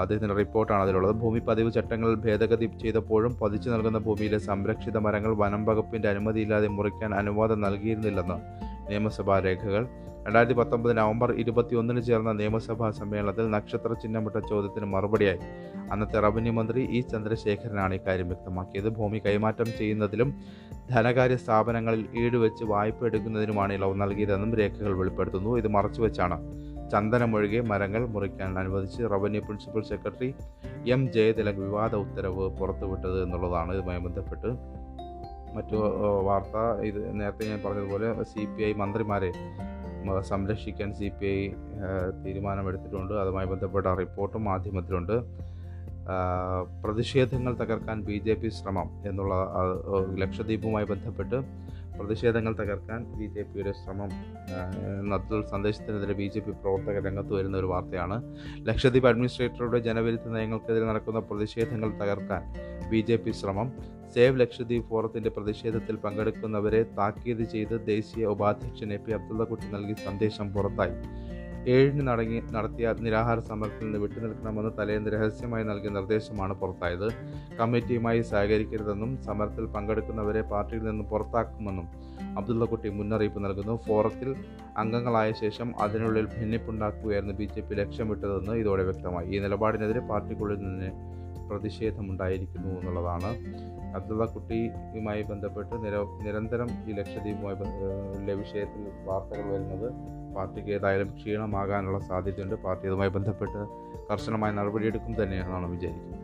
അദ്ദേഹത്തിന്റെ 0.00 0.34
റിപ്പോർട്ടാണ് 0.34 0.82
അതിലുള്ളത്. 0.82 1.12
ഭൂമി 1.12 1.38
പതിവ് 1.38 1.72
ചട്ടങ്ങൾ 1.72 2.14
ഭേദഗതി 2.14 2.70
ചെയ്തപ്പോഴും 2.82 3.36
പതിച്ചു 3.38 3.70
നൽകുന്ന 3.70 3.98
ഭൂമിയിലെ 3.98 4.38
സംരക്ഷിത 4.38 4.98
മരങ്ങൾ 4.98 5.34
വനം 5.36 5.64
വകുപ്പിന്റെ 5.64 6.08
അനുമതിയില്ലാതെ 6.08 6.68
മുറിക്കാൻ 6.68 7.14
അനുവാദം 7.14 7.60
നൽകിയിരുന്നില്ലെന്ന് 7.60 8.38
നിയമസഭാ 8.90 9.38
രേഖകൾ. 9.38 9.84
രണ്ടായിരത്തി 10.26 10.54
പത്തൊമ്പത് 10.54 10.96
നവംബർ 10.96 11.32
ഇരുപത്തിയൊന്നിന് 11.32 12.02
ചേർന്ന 12.02 12.32
നിയമസഭാ 12.32 12.90
സമ്മേളനത്തിൽ 12.90 13.50
നക്ഷത്ര 13.50 13.92
ചിഹ്നമിട്ട 13.92 14.36
ചോദ്യത്തിന് 14.50 14.86
മറുപടിയായി 14.86 15.40
അന്നത്തെ 15.90 16.20
റവന്യൂ 16.20 16.52
മന്ത്രി 16.52 16.82
ഇ 16.82 17.00
ചന്ദ്രശേഖരനാണ് 17.00 17.94
ഇക്കാര്യം 17.94 18.28
വ്യക്തമാക്കിയത്. 18.28 18.88
ഭൂമി 18.88 19.18
കൈമാറ്റം 19.26 19.66
ചെയ്യുന്നതിലും 19.78 20.30
ധനകാര്യ 20.90 21.36
സ്ഥാപനങ്ങളിൽ 21.36 22.06
ഈടുവെച്ച് 22.18 22.64
വായ്പ 22.64 23.06
എടുക്കുന്നതിനുമാണ് 23.06 23.72
ഇളവ് 23.72 24.00
നൽകിയതെന്നും 24.02 24.54
രേഖകൾ 24.54 24.92
വെളിപ്പെടുത്തുന്നു. 24.98 25.56
ഇത് 25.58 25.68
മറച്ചുവെച്ചാണ്. 25.68 26.38
ചന്ദനമൊഴികെ 26.90 27.60
മരങ്ങൾ 27.60 28.06
മുറിക്കാൻ 28.06 28.58
അനുവദിച്ച് 28.58 29.02
revenue 29.02 29.40
principal 29.40 29.82
secretary 29.82 30.34
M 30.88 31.12
Jayathilak 31.12 31.56
വിവാദ 31.56 31.94
ഉത്തരവ് 31.94 32.48
പുറത്തുവിട്ടത് 32.58 33.22
എന്നുള്ളതാണ് 33.22 33.72
ഇതുമായി 33.72 34.00
ബന്ധപ്പെട്ട്. 34.00 34.46
മറ്റു 35.56 35.76
വാർത്ത 36.22 36.56
ഇത് 36.86 37.20
നേരത്തെ 37.20 37.48
ഞാൻ 37.48 37.60
പറഞ്ഞതുപോലെ 37.66 38.22
സി 38.22 38.44
പി 38.44 38.62
ഐ 38.62 38.72
മന്ത്രിമാരെ 38.72 39.32
സംരക്ഷിക്കാൻ 40.20 40.94
സി 40.94 41.08
പി 41.20 41.26
ഐ 41.26 41.48
തീരുമാനമെടുത്തിട്ടുണ്ട്. 42.26 43.14
അതുമായി 43.14 43.46
ബന്ധപ്പെട്ട 43.46 43.86
റിപ്പോർട്ടും 43.86 44.44
മാധ്യമത്തിലുണ്ട്. 44.44 45.16
പ്രതിഷേധങ്ങൾ 46.82 47.52
തകർക്കാൻ 47.62 47.98
ബി 48.08 48.16
ജെ 48.26 48.34
പി 48.34 48.48
ശ്രമം 48.48 48.88
എന്നുള്ള 49.08 49.34
ലക്ഷദ്വീപുമായി 50.22 50.86
ബന്ധപ്പെട്ട് 50.92 51.38
പ്രതിഷേധങ്ങൾ 51.98 52.52
തകർക്കാൻ 52.60 53.00
ബി 53.18 53.26
ജെ 53.34 53.42
പിയുടെ 53.42 53.72
ശ്രമം 53.72 54.10
നത്തുൽ 55.10 55.42
സന്ദേശത്തിനെതിരെ 55.52 56.14
ബി 56.20 56.26
ജെ 56.34 56.40
പി 56.40 56.52
പ്രവർത്തകർ 56.62 57.02
രംഗത്ത് 57.08 57.32
വരുന്ന 57.32 57.56
ഒരു 57.58 57.68
വാർത്തയാണ്. 57.72 58.16
ലക്ഷദ്വീപ് 58.68 59.08
അഡ്മിനിസ്ട്രേറ്ററുടെ 59.10 59.78
ജനവിരുദ്ധ 59.78 60.28
നയങ്ങൾക്കെതിരെ 60.28 60.86
നടക്കുന്ന 60.90 61.20
പ്രതിഷേധങ്ങൾ 61.28 61.92
തകർക്കാൻ 62.00 62.42
ബി 62.90 63.00
ജെ 63.08 63.16
പി 63.16 63.30
ശ്രമം. 63.40 63.70
സേവ് 64.14 64.40
ലക്ഷദ്വീപ് 64.40 64.88
ഫോറത്തിന്റെ 64.88 65.30
പ്രതിഷേധത്തിൽ 65.36 65.96
പങ്കെടുക്കുന്നവരെ 65.96 66.82
താക്കീത് 66.98 67.44
ചെയ്ത് 67.54 67.86
ദേശീയ 67.86 68.26
ഉപാധ്യക്ഷൻ 68.34 68.92
എ 68.92 68.98
പി 69.06 69.12
അബ്ദുള്ളക്കുട്ടി 69.12 69.68
നൽകിയ 69.76 69.96
സന്ദേശം 70.08 70.48
പുറത്തായി. 70.52 70.96
ഏഴിന് 71.66 72.08
നടങ്ങി 72.08 72.42
നടത്തിയ 72.52 72.94
നിരാഹാര 73.00 73.38
സമരത്തിൽ 73.40 73.84
നിന്ന് 73.84 73.98
വിട്ടുനിൽക്കണമെന്ന് 73.98 74.70
തലേന്ന് 74.78 75.10
രഹസ്യമായി 75.10 75.64
നൽകിയ 75.64 75.90
നിർദ്ദേശമാണ് 75.90 76.54
പുറത്തായത്. 76.54 77.08
കമ്മിറ്റിയുമായി 77.60 78.22
സഹകരിക്കരുതെന്നും 78.22 79.22
സമരത്തിൽ 79.22 79.66
പങ്കെടുക്കുന്നവരെ 79.66 80.42
പാർട്ടിയിൽ 80.42 80.82
നിന്ന് 80.82 81.04
പുറത്താക്കുമെന്നും 81.04 81.88
അബ്ദുള്ളക്കുട്ടി 82.38 82.88
മുന്നറിയിപ്പ് 82.88 83.44
നൽകുന്നു. 83.44 83.76
ഫോറത്തിൽ 83.86 84.34
അംഗങ്ങളായ 84.76 85.32
ശേഷം 85.32 85.74
അതിനുള്ളിൽ 85.80 86.26
ഭിന്നിപ്പുണ്ടാക്കുകയായിരുന്നു 86.26 87.34
ബി 87.34 87.44
ജെ 87.44 87.60
പി 87.60 87.74
ലക്ഷ്യമിട്ടതെന്ന് 87.74 88.52
ഇതോടെ 88.52 88.82
വ്യക്തമായി. 88.82 89.36
ഈ 89.36 89.38
നിലപാടിനെതിരെ 89.38 90.00
പാർട്ടിക്കുള്ളിൽ 90.00 90.58
നിന്ന് 90.58 90.90
പ്രതിഷേധമുണ്ടായിരിക്കുന്നു 91.50 92.70
എന്നുള്ളതാണ്. 92.80 93.30
അബ്ദുള്ളക്കുട്ടിയുമായി 93.98 95.22
ബന്ധപ്പെട്ട് 95.22 95.74
നിര 95.84 95.96
നിരന്തരം 96.26 96.70
ഈ 96.88 96.94
ലക്ഷദ്വീപുമായി 96.98 98.34
വിഷയത്തിൽ 98.42 98.84
വാർത്തകൾ 99.08 99.46
വരുന്നത് 99.54 99.88
പാർട്ടിക്ക് 100.36 100.70
ഏതായാലും 100.76 101.10
ക്ഷീണമാകാനുള്ള 101.18 101.98
സാധ്യതയുണ്ട്. 102.10 102.56
പാർട്ടി 102.66 102.84
അതുമായി 102.88 103.10
ബന്ധപ്പെട്ട് 103.10 103.62
കർശനമായ 104.10 104.52
നടപടിയെടുക്കും 104.52 105.22
തന്നെയാണെന്നാണ് 105.22 105.70
വിചാരിക്കുന്നത്. 105.70 106.20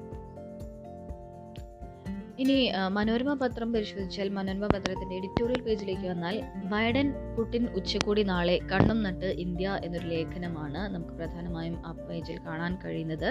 ഇനി 2.42 2.56
മനോരമ 2.96 3.30
പത്രം 3.35 3.72
പരിശോധിച്ചാൽ 3.72 4.28
മനോരമ 4.37 4.66
പത്രത്തിന്റെ 4.66 5.14
എഡിറ്റോറിയൽ 5.16 5.61
പേജിലേക്ക് 5.62 6.06
വന്നാൽ 6.06 6.37
ബൈഡൻ 6.72 7.09
പുട്ടിൻ 7.37 7.64
ഉച്ചകോടി 7.78 8.22
നാളെ 8.22 8.54
കണ്ണും 8.72 8.98
നട്ട് 9.02 9.30
ഇന്ത്യ 9.44 9.78
എന്നൊരു 9.85 10.06
ലേഖനമാണ് 10.06 10.83
നമുക്ക് 10.94 11.14
പ്രധാനമായും 11.18 11.76
ആ 11.87 11.92
പേജിൽ 12.09 12.38
കാണാൻ 12.46 12.78
കഴിയുന്നത്. 12.85 13.28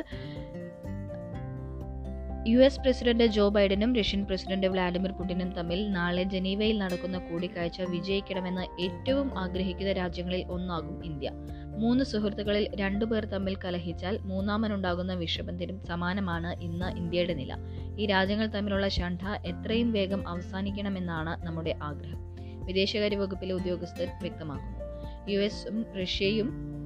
യു 2.47 2.57
എസ് 2.57 2.79
പ്രസിഡന്റ് 2.79 3.23
ജോ 3.23 3.49
ബൈഡനും 3.49 3.95
റഷ്യൻ 3.95 4.25
പ്രസിഡന്റ് 4.25 4.67
വ്ളാഡിമിർ 4.67 5.11
പുടിനും 5.11 5.51
തമ്മിൽ 5.51 5.91
നാളെ 5.91 6.23
ജനീവയിൽ 6.23 6.77
നടക്കുന്ന 6.77 7.17
കൂടിക്കാഴ്ച 7.17 7.81
വിജയിക്കണമെന്ന് 7.81 8.81
ഏറ്റവും 8.81 9.39
ആഗ്രഹിക്കുന്ന 9.39 9.91
രാജ്യങ്ങളിൽ 9.91 10.45
ഒന്നാകും 10.45 11.05
ഇന്ത്യ. 11.05 11.31
മൂന്ന് 11.77 12.05
സുഹൃത്തുക്കളിൽ 12.05 12.67
രണ്ടുപേർ 12.75 13.25
തമ്മിൽ 13.25 13.55
കലഹിച്ചാൽ 13.55 14.17
മൂന്നാമനുണ്ടാകുന്ന 14.17 15.13
വിഷബന്ധനം 15.13 15.85
സമാനമാണ് 15.85 16.61
ഇന്ന് 16.61 16.97
ഇന്ത്യയുടെ 16.97 17.33
നില. 17.33 17.55
ഈ 17.99 18.05
രാജ്യങ്ങൾ 18.05 18.47
തമ്മിലുള്ള 18.47 18.87
ഷണ്ഠ 18.87 19.19
എത്രയും 19.45 19.91
വേഗം 19.91 20.27
അവസാനിക്കണമെന്നാണ് 20.27 21.45
നമ്മുടെ 21.45 21.75
ആഗ്രഹം. 21.83 22.35
വിദേശകാര്യ 22.65 23.15
വകുപ്പിലെ 23.15 23.53
ഉദ്യോഗസ്ഥർ 23.53 24.07
വ്യക്തമാക്കുന്നു. 24.21 24.79
യു 25.31 25.39
എസും 25.39 25.85
റഷ്യയും 26.01 26.78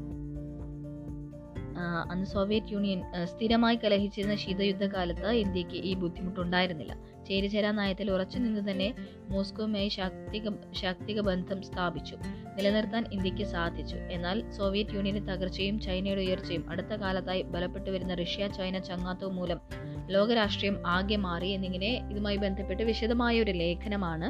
അന്ന് 1.81 2.25
സോവിയറ്റ് 2.25 2.67
യൂണിയൻ 2.67 2.99
സ്ഥിരമായി 3.25 3.75
കലഹിച്ചിരുന്ന 3.75 4.35
ശീതയുദ്ധകാലത്ത് 4.35 5.29
ഇന്ത്യയ്ക്ക് 5.33 5.75
ഈ 5.75 5.93
ബുദ്ധിമുട്ടുണ്ടായിരുന്നില്ല. 5.93 6.93
ചേരിചേരാ 7.27 7.71
നയത്തിൽ 7.71 8.11
ഉറച്ചു 8.11 8.37
നിന്ന് 8.39 8.71
തന്നെ 8.71 8.87
മോസ്കോയുമായി 9.29 9.89
ശാക്തിക 9.89 10.49
ശാക്തിക 10.73 11.19
ബന്ധം 11.21 11.63
സ്ഥാപിച്ചു. 11.63 12.15
നിലനിർത്താൻ 12.57 13.05
ഇന്ത്യയ്ക്ക് 13.11 13.43
സാധിച്ചു. 13.43 13.95
എന്നാൽ 13.95 14.51
സോവിയറ്റ് 14.51 14.93
യൂണിയന്റെ 14.93 15.33
തകർച്ചയും 15.33 15.79
ചൈനയുടെ 15.79 16.21
ഉയർച്ചയും 16.21 16.69
അടുത്ത 16.69 16.93
കാലത്തായി 16.93 17.41
ബലപ്പെട്ടു 17.43 17.91
വരുന്ന 17.91 18.13
റഷ്യ 18.13 18.47
ചൈന 18.47 18.79
ചങ്ങാത്തവും 18.79 19.35
മൂലം 19.35 19.61
ലോകരാഷ്ട്രീയം 20.09 20.87
ആകെ 20.87 21.15
മാറി 21.15 21.49
എന്നിങ്ങനെ 21.49 21.91
ഇതുമായി 22.11 22.37
ബന്ധപ്പെട്ട് 22.37 22.83
വിശദമായ 22.83 23.41
ഒരു 23.41 23.51
ലേഖനമാണ് 23.51 24.29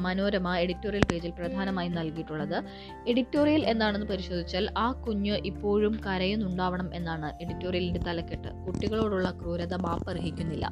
മനോരമ 0.00 0.56
എഡിറ്റോറിയൽ 0.56 1.04
പേജിൽ 1.12 1.30
പ്രധാനമായും 1.30 1.94
നൽകിയിട്ടുള്ളത്. 1.94 2.64
എഡിറ്റോറിയൽ 3.08 3.66
എന്താണെന്ന് 3.66 4.06
പരിശോധിച്ചാൽ 4.06 4.70
ആ 4.78 4.92
കുഞ്ഞ് 4.92 5.32
ഇപ്പോഴും 5.32 6.00
കരയുന്നുണ്ടാവണം 6.06 6.94
എന്നാണ് 6.94 7.42
എഡിറ്റോറിയലിന്റെ 7.42 8.00
തലക്കെട്ട്. 8.00 8.48
കുട്ടികളോടുള്ള 8.48 9.30
ക്രൂരത 9.30 9.74
മാപ്പർഹിക്കുന്നില്ല. 9.74 10.70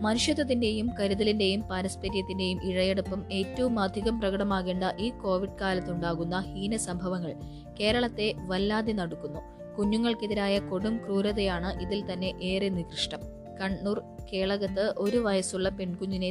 മനുഷ്യത്വത്തിന്റെയും 0.00 0.90
കരുതലിന്റെയും 1.00 1.60
പാരസ്പര്യത്തിന്റെയും 1.60 2.62
ഇഴയെടുപ്പും 2.62 3.32
ഏറ്റവും 3.32 3.80
അധികം 3.80 4.20
പ്രകടമാകേണ്ട 4.20 4.84
ഈ 5.00 5.10
കോവിഡ് 5.10 5.58
കാലത്തുണ്ടാകുന്ന 5.60 6.38
ഹീന 6.38 6.76
സംഭവങ്ങൾ 6.76 7.34
കേരളത്തെ 7.80 8.34
വല്ലാതെ 8.38 8.92
നടുക്കുന്നു. 8.92 9.40
കുഞ്ഞുങ്ങൾക്കെതിരായ 9.78 10.58
കൊടും 10.58 10.96
ക്രൂരതയാണ് 10.96 11.82
ഇതിൽ 11.82 12.12
തന്നെ 12.12 12.32
ഏറെ 12.42 12.68
നികൃഷ്ടം. 12.68 13.37
കണ്ണൂർ 13.60 14.02
കേളകത്ത് 14.32 14.94
ഒരു 14.98 15.16
വയസ്സുള്ള 15.16 15.68
പെൺകുഞ്ഞിനെ 15.68 16.30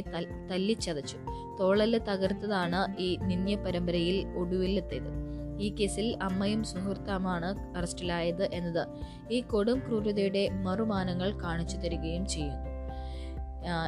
തല്ലിച്ചതച്ചു. 0.50 1.16
തോളൽ 1.60 1.98
തകർത്തതാണ് 1.98 3.00
ഈ 3.00 3.16
നിന്യ 3.16 3.56
പരമ്പരയിൽ 3.56 4.28
ഒടുവിലെത്തിയത്. 4.28 5.38
ഈ 5.60 5.74
കേസിൽ 5.74 6.18
അമ്മയും 6.22 6.64
സുഹൃത്താമാണ് 6.64 7.76
അറസ്റ്റിലായത് 7.76 8.54
എന്നത് 8.54 8.86
ഈ 9.30 9.40
കൊടും 9.40 9.78
ക്രൂരതയുടെ 9.78 10.48
മറുമാനങ്ങൾ 10.48 11.42
കാണിച്ചു 11.42 11.76
തരികയും 11.76 12.26
ചെയ്യുന്നു. 12.26 12.68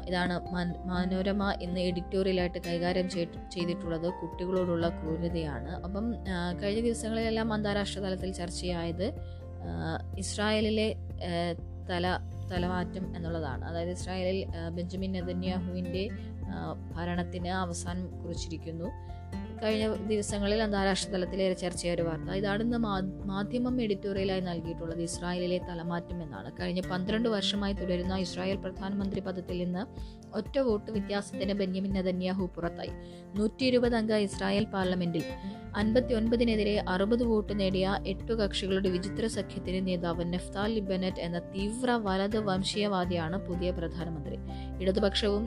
ഇതാണ് 0.08 0.40
മനോരമ 0.86 1.54
ഇന്ന് 1.62 1.80
എഡിറ്റോറിയലായിട്ട് 1.80 2.58
കൈകാര്യം 2.58 3.10
ചെയ്ത്- 3.10 3.50
ചെയ്തിട്ടുള്ളത് 3.50 4.12
കുട്ടികളോടുള്ള 4.12 4.88
ക്രൂരതയാണ്. 4.88 5.82
അപ്പം 5.82 6.14
കഴിഞ്ഞ 6.62 6.80
ദിവസങ്ങളിലെല്ലാം 6.80 7.52
അന്താരാഷ്ട്ര 7.52 8.00
തലത്തിൽ 8.00 8.32
ചർച്ചയായത് 8.32 9.12
ഇസ്രായേലിലെ 10.18 10.96
തല 11.90 12.18
തലമാറ്റം 12.52 13.16
എന്നുള്ളതാണ്. 13.16 13.64
അതായത് 13.64 13.90
ഇസ്രായേലിൽ 13.90 14.38
ബെഞ്ചമിൻ 14.74 15.12
നെതന്യാഹുവിന്റെ 15.12 16.04
ഭരണത്തിന് 16.96 17.48
അവസാനം 17.48 18.06
കുറിച്ചിരിക്കുന്നു. 18.22 18.88
കഴിഞ്ഞ 19.62 19.94
ദിവസങ്ങളിൽ 19.94 20.62
അന്താരാഷ്ട്ര 20.62 21.10
തലത്തിലേറെ 21.12 21.54
ചർച്ചയായ 21.54 21.94
ഒരു 21.94 22.02
വാർത്ത. 22.02 22.30
ഇതാണ് 22.30 22.62
ഇന്ന് 22.62 22.78
മാധ്യമം 23.26 23.82
എഡിറ്റോറിയലായി 23.82 24.40
നൽകിയിട്ടുള്ളത്. 24.40 25.02
ഇസ്രായേലിലെ 25.02 25.58
തലമാറ്റം 25.58 26.22
എന്നാണ്. 26.22 26.52
കഴിഞ്ഞ 26.60 26.80
പന്ത്രണ്ട് 26.80 27.28
വർഷമായി 27.28 27.72
തുടരുന്ന 27.72 28.16
ഇസ്രായേൽ 28.16 28.56
പ്രധാനമന്ത്രി 28.56 29.20
പദത്തിൽ 29.20 29.64
നിന്ന് 29.64 29.82
ഒറ്റ 30.36 30.58
വോട്ട് 30.58 30.90
വ്യത്യാസത്തിന് 30.90 31.52
ബെന്യമിൻ 31.52 31.92
നെതന്യാഹു 31.92 32.50
പുറത്തായി. 32.56 32.90
നൂറ്റി 33.38 33.64
ഇരുപത് 33.64 33.96
അംഗ 33.96 34.12
ഇസ്രായേൽ 34.12 34.64
പാർലമെന്റിൽ 34.64 35.24
അൻപത്തി 35.76 36.14
ഒൻപതിനെതിരെ 36.14 36.84
അറുപത് 36.88 37.24
വോട്ട് 37.24 37.60
നേടിയ 37.60 37.98
എട്ടു 38.06 38.32
കക്ഷികളുടെ 38.32 38.88
വിചിത്ര 38.88 39.26
സഖ്യത്തിന് 39.26 39.86
നേതാവ് 39.86 40.32
നെഫ്താലി 40.32 40.80
ബെനറ്റ് 40.80 41.20
എന്ന 41.20 41.38
തീവ്ര 41.38 41.90
വലത് 41.90 42.38
വംശീയവാദിയാണ് 42.38 43.48
പുതിയ 43.48 43.70
പ്രധാനമന്ത്രി. 43.70 44.36
ഇടതുപക്ഷവും 44.82 45.46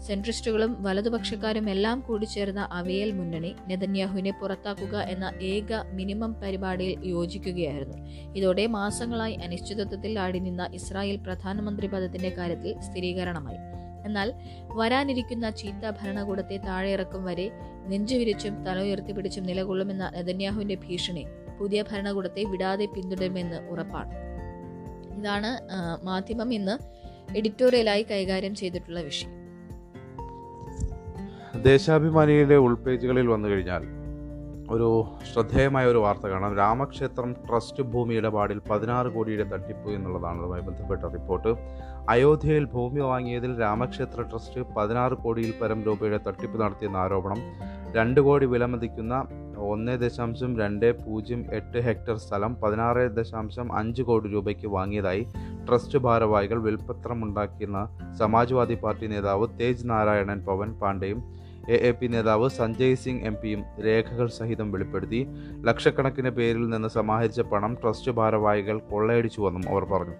സെൻട്രിസ്റ്റുകളും 0.00 0.82
വലതുപക്ഷക്കാരും 0.82 1.70
എല്ലാം 1.70 2.00
കൂടി 2.00 2.24
ചേർന്ന 2.24 2.68
അവയൽ 2.72 3.12
മുന്നണി 3.12 3.54
നെതന്യാഹുവിനെ 3.68 4.30
പുറത്താക്കുക 4.30 4.98
എന്ന 4.98 5.32
ഏക 5.42 5.90
മിനിമം 5.92 6.34
പരിപാടിയിൽ 6.34 6.98
യോജിക്കുകയായിരുന്നു. 7.04 7.98
ഇതോടെ 8.36 8.66
മാസങ്ങളായി 8.66 9.34
അനിശ്ചിതത്വത്തിൽ 9.34 10.18
ആടി 10.18 10.38
നിന്ന 10.38 10.68
ഇസ്രായേൽ 10.72 11.16
പ്രധാനമന്ത്രി 11.16 11.86
പദത്തിന്റെ 11.86 12.30
കാര്യത്തിൽ 12.30 12.80
സ്ഥിരീകരണമായി. 12.80 13.56
എന്നാൽ 14.06 14.34
വരാനിരിക്കുന്ന 14.62 15.50
ചീത്ത 15.50 15.90
ഭരണകൂടത്തെ 15.90 16.56
താഴെയിറക്കും 16.56 17.24
വരെ 17.24 17.50
നെഞ്ചുവിരിച്ചും 17.88 18.64
തല 18.64 18.80
ഉയർത്തിപ്പിടിച്ചും 18.80 19.44
നിലകൊള്ളുമെന്ന 19.44 20.10
നെതന്യാഹുവിന്റെ 20.14 20.74
ഭീഷണി 20.74 21.26
പുതിയ 21.60 21.82
ഭരണകൂടത്തെ 21.82 22.44
വിടാതെ 22.44 22.84
പിന്തുടരുമെന്ന് 22.84 23.56
ഉറപ്പാണ്. 23.56 24.10
ഇതാണ് 25.18 25.68
മാധ്യമം 26.04 26.54
ഇന്ന് 26.54 26.78
എഡിറ്റോറിയലായി 27.36 28.02
കൈകാര്യം 28.02 28.54
ചെയ്തിട്ടുള്ള 28.54 29.00
വിഷയം. 29.00 29.45
ദേശാഭിമാനിയുടെ 31.62 32.54
ഉൾപേജുകളിൽ 32.54 33.26
വന്നു 33.26 33.48
കഴിഞ്ഞാൽ 33.48 33.82
ഒരു 34.70 35.04
ശ്രദ്ധേയമായ 35.32 35.86
ഒരു 35.86 35.98
വാർത്ത 35.98 36.26
കാണാം. 36.26 36.56
രാമക്ഷേത്രം 36.56 37.32
ട്രസ്റ്റ് 37.32 37.82
ഭൂമി 37.82 38.14
ഇടപാടിൽ 38.14 38.60
പതിനാറ് 38.70 39.06
കോടിയുടെ 39.06 39.44
തട്ടിപ്പ് 39.44 39.90
എന്നുള്ളതാണ് 39.90 40.38
അതുമായി 40.38 40.62
ബന്ധപ്പെട്ട 40.62 41.04
റിപ്പോർട്ട്. 41.04 41.54
അയോധ്യയിൽ 42.08 42.64
ഭൂമി 42.64 43.00
വാങ്ങിയതിൽ 43.00 43.60
രാമക്ഷേത്ര 43.60 44.22
ട്രസ്റ്റ് 44.22 44.60
പതിനാറ് 44.76 45.12
കോടിയിൽ 45.12 45.54
പരം 45.62 45.82
രൂപയുടെ 45.82 46.20
തട്ടിപ്പ് 46.28 46.60
നടത്തിയെന്ന 46.60 46.96
ആരോപണം. 46.96 47.42
രണ്ട് 47.96 48.20
കോടി 48.20 48.46
വിലമതിക്കുന്ന 48.46 49.24
ഒന്ന് 49.56 50.00
ദശാംശം 50.00 50.58
രണ്ട് 50.58 51.04
പൂജ്യം 51.04 51.46
എട്ട് 51.52 51.78
ഹെക്ടർ 51.78 52.16
സ്ഥലം 52.16 52.56
പതിനാറ് 52.62 53.16
ദശാംശം 53.16 53.78
അഞ്ച് 53.78 54.02
കോടി 54.02 54.28
രൂപയ്ക്ക് 54.28 54.66
വാങ്ങിയതായി 54.66 55.26
ട്രസ്റ്റ് 55.68 55.98
ഭാരവാഹികൾ 55.98 56.62
വിൽപ്പത്രമുണ്ടാക്കിയെന്ന 56.62 58.12
സമാജ്വാദി 58.18 58.74
പാർട്ടി 58.74 59.06
നേതാവ് 59.06 59.46
തേജ് 59.60 59.90
നാരായണൻ 59.90 60.40
പവൻ 60.40 60.72
പാണ്ഡെയും 60.72 61.45
എ 61.68 61.76
എ 61.88 61.90
പി 61.90 62.06
നേതാവ് 62.06 62.48
സഞ്ജയ് 62.48 62.96
സിംഗ് 62.96 63.24
എം 63.26 63.36
പിയും 63.42 63.64
രേഖകൾ 63.84 64.26
സഹിതം 64.26 64.72
വെളിപ്പെടുത്തി. 64.72 65.20
ലക്ഷക്കണക്കിന് 65.64 66.30
പേരിൽ 66.30 66.68
നിന്ന് 66.68 66.88
സമാഹരിച്ച 66.88 67.40
പണം 67.40 67.76
ട്രസ്റ്റ് 67.82 68.10
ഭാരവാഹികൾ 68.10 68.78
കൊള്ളയടിച്ചുവെന്നും 68.78 69.64
അവർ 69.70 69.84
പറഞ്ഞു. 69.84 70.14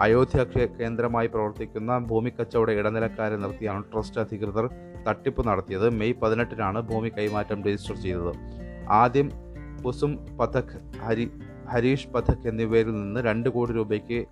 അയോധ്യ 0.00 0.44
കേന്ദ്രമായി 0.80 1.26
പ്രവർത്തിക്കുന്ന 1.26 1.98
ഭൂമി 1.98 2.30
കച്ചവട 2.30 2.70
ഇടനിലക്കാരെ 2.70 3.36
നിർത്തിയാണ് 3.36 3.82
ട്രസ്റ്റ് 3.82 4.20
അധികൃതർ 4.20 4.68
തട്ടിപ്പ് 5.08 5.48
നടത്തിയത്. 5.48 5.90
മെയ് 5.90 6.14
പതിനെട്ടിനാണ് 6.22 6.80
ഭൂമി 6.80 7.08
കൈമാറ്റം 7.08 7.66
രജിസ്റ്റർ 7.66 7.96
ചെയ്തത്. 7.96 8.32
ആദ്യം 8.90 9.30
കുസും 9.84 10.36
പഥക് 10.40 10.76
ഹരി 11.02 11.30
ഹരീഷ് 11.68 12.08
പഥക് 12.08 12.48
എന്നിവരിൽ 12.48 12.94
നിന്ന് 12.94 13.20
രണ്ട് 13.20 13.48
കോടി 13.48 13.72
രൂപയ്ക്ക് 13.72 14.26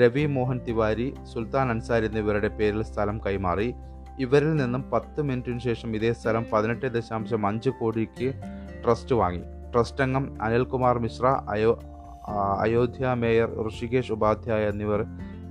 രവി 0.00 0.26
മോഹൻ 0.26 0.60
തിവാരി 0.68 1.14
സുൽത്താൻ 1.32 1.70
അൻസാരി 1.70 2.06
എന്നിവരുടെ 2.06 2.48
പേരിൽ 2.48 2.82
സ്ഥലം 2.82 3.20
കൈമാറി. 3.26 3.74
ഇവരിൽ 4.22 4.52
നിന്നും 4.56 4.82
പത്ത് 4.90 5.22
മിനിറ്റിന് 5.22 5.60
ശേഷം 5.60 5.96
ഇതേ 5.96 6.12
സ്ഥലം 6.12 6.46
പതിനെട്ട് 6.52 6.86
ദശാംശം 6.94 7.46
അഞ്ച് 7.46 7.70
കോടിക്ക് 7.70 8.28
ട്രസ്റ്റ് 8.84 9.14
വാങ്ങി. 9.14 9.42
ട്രസ്റ്റ് 9.72 10.02
അംഗം 10.02 10.24
അനിൽകുമാർ 10.42 10.98
മിശ്ര 10.98 11.26
അയോ 11.26 11.72
അയോധ്യ 12.60 13.14
മേയർ 13.14 13.68
ഋഷികേഷ് 13.68 14.12
ഉപാധ്യായ 14.12 14.68
എന്നിവർ 14.68 15.00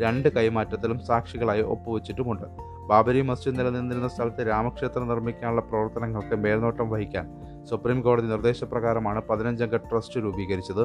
രണ്ട് 0.02 0.28
കൈമാറ്റത്തിലും 0.36 1.00
സാക്ഷികളായി 1.00 1.62
ഒപ്പുവെച്ചിട്ടുമുണ്ട്. 1.62 2.46
ബാബരി 2.90 3.22
മസ്ജിദ് 3.22 3.60
നിലനിന്നിരുന്ന 3.60 4.08
സ്ഥലത്ത് 4.08 4.48
രാമക്ഷേത്രം 4.48 5.08
നിർമ്മിക്കാനുള്ള 5.08 5.62
പ്രവർത്തനങ്ങൾക്ക് 5.62 6.36
മേൽനോട്ടം 6.36 6.90
വഹിക്കാൻ 6.90 7.26
സുപ്രീം 7.70 8.02
കോടതി 8.02 8.28
നിർദ്ദേശപ്രകാരമാണ് 8.28 9.22
പതിനഞ്ചംഗ 9.30 9.76
ട്രസ്റ്റ് 9.76 10.20
രൂപീകരിച്ചത്. 10.24 10.84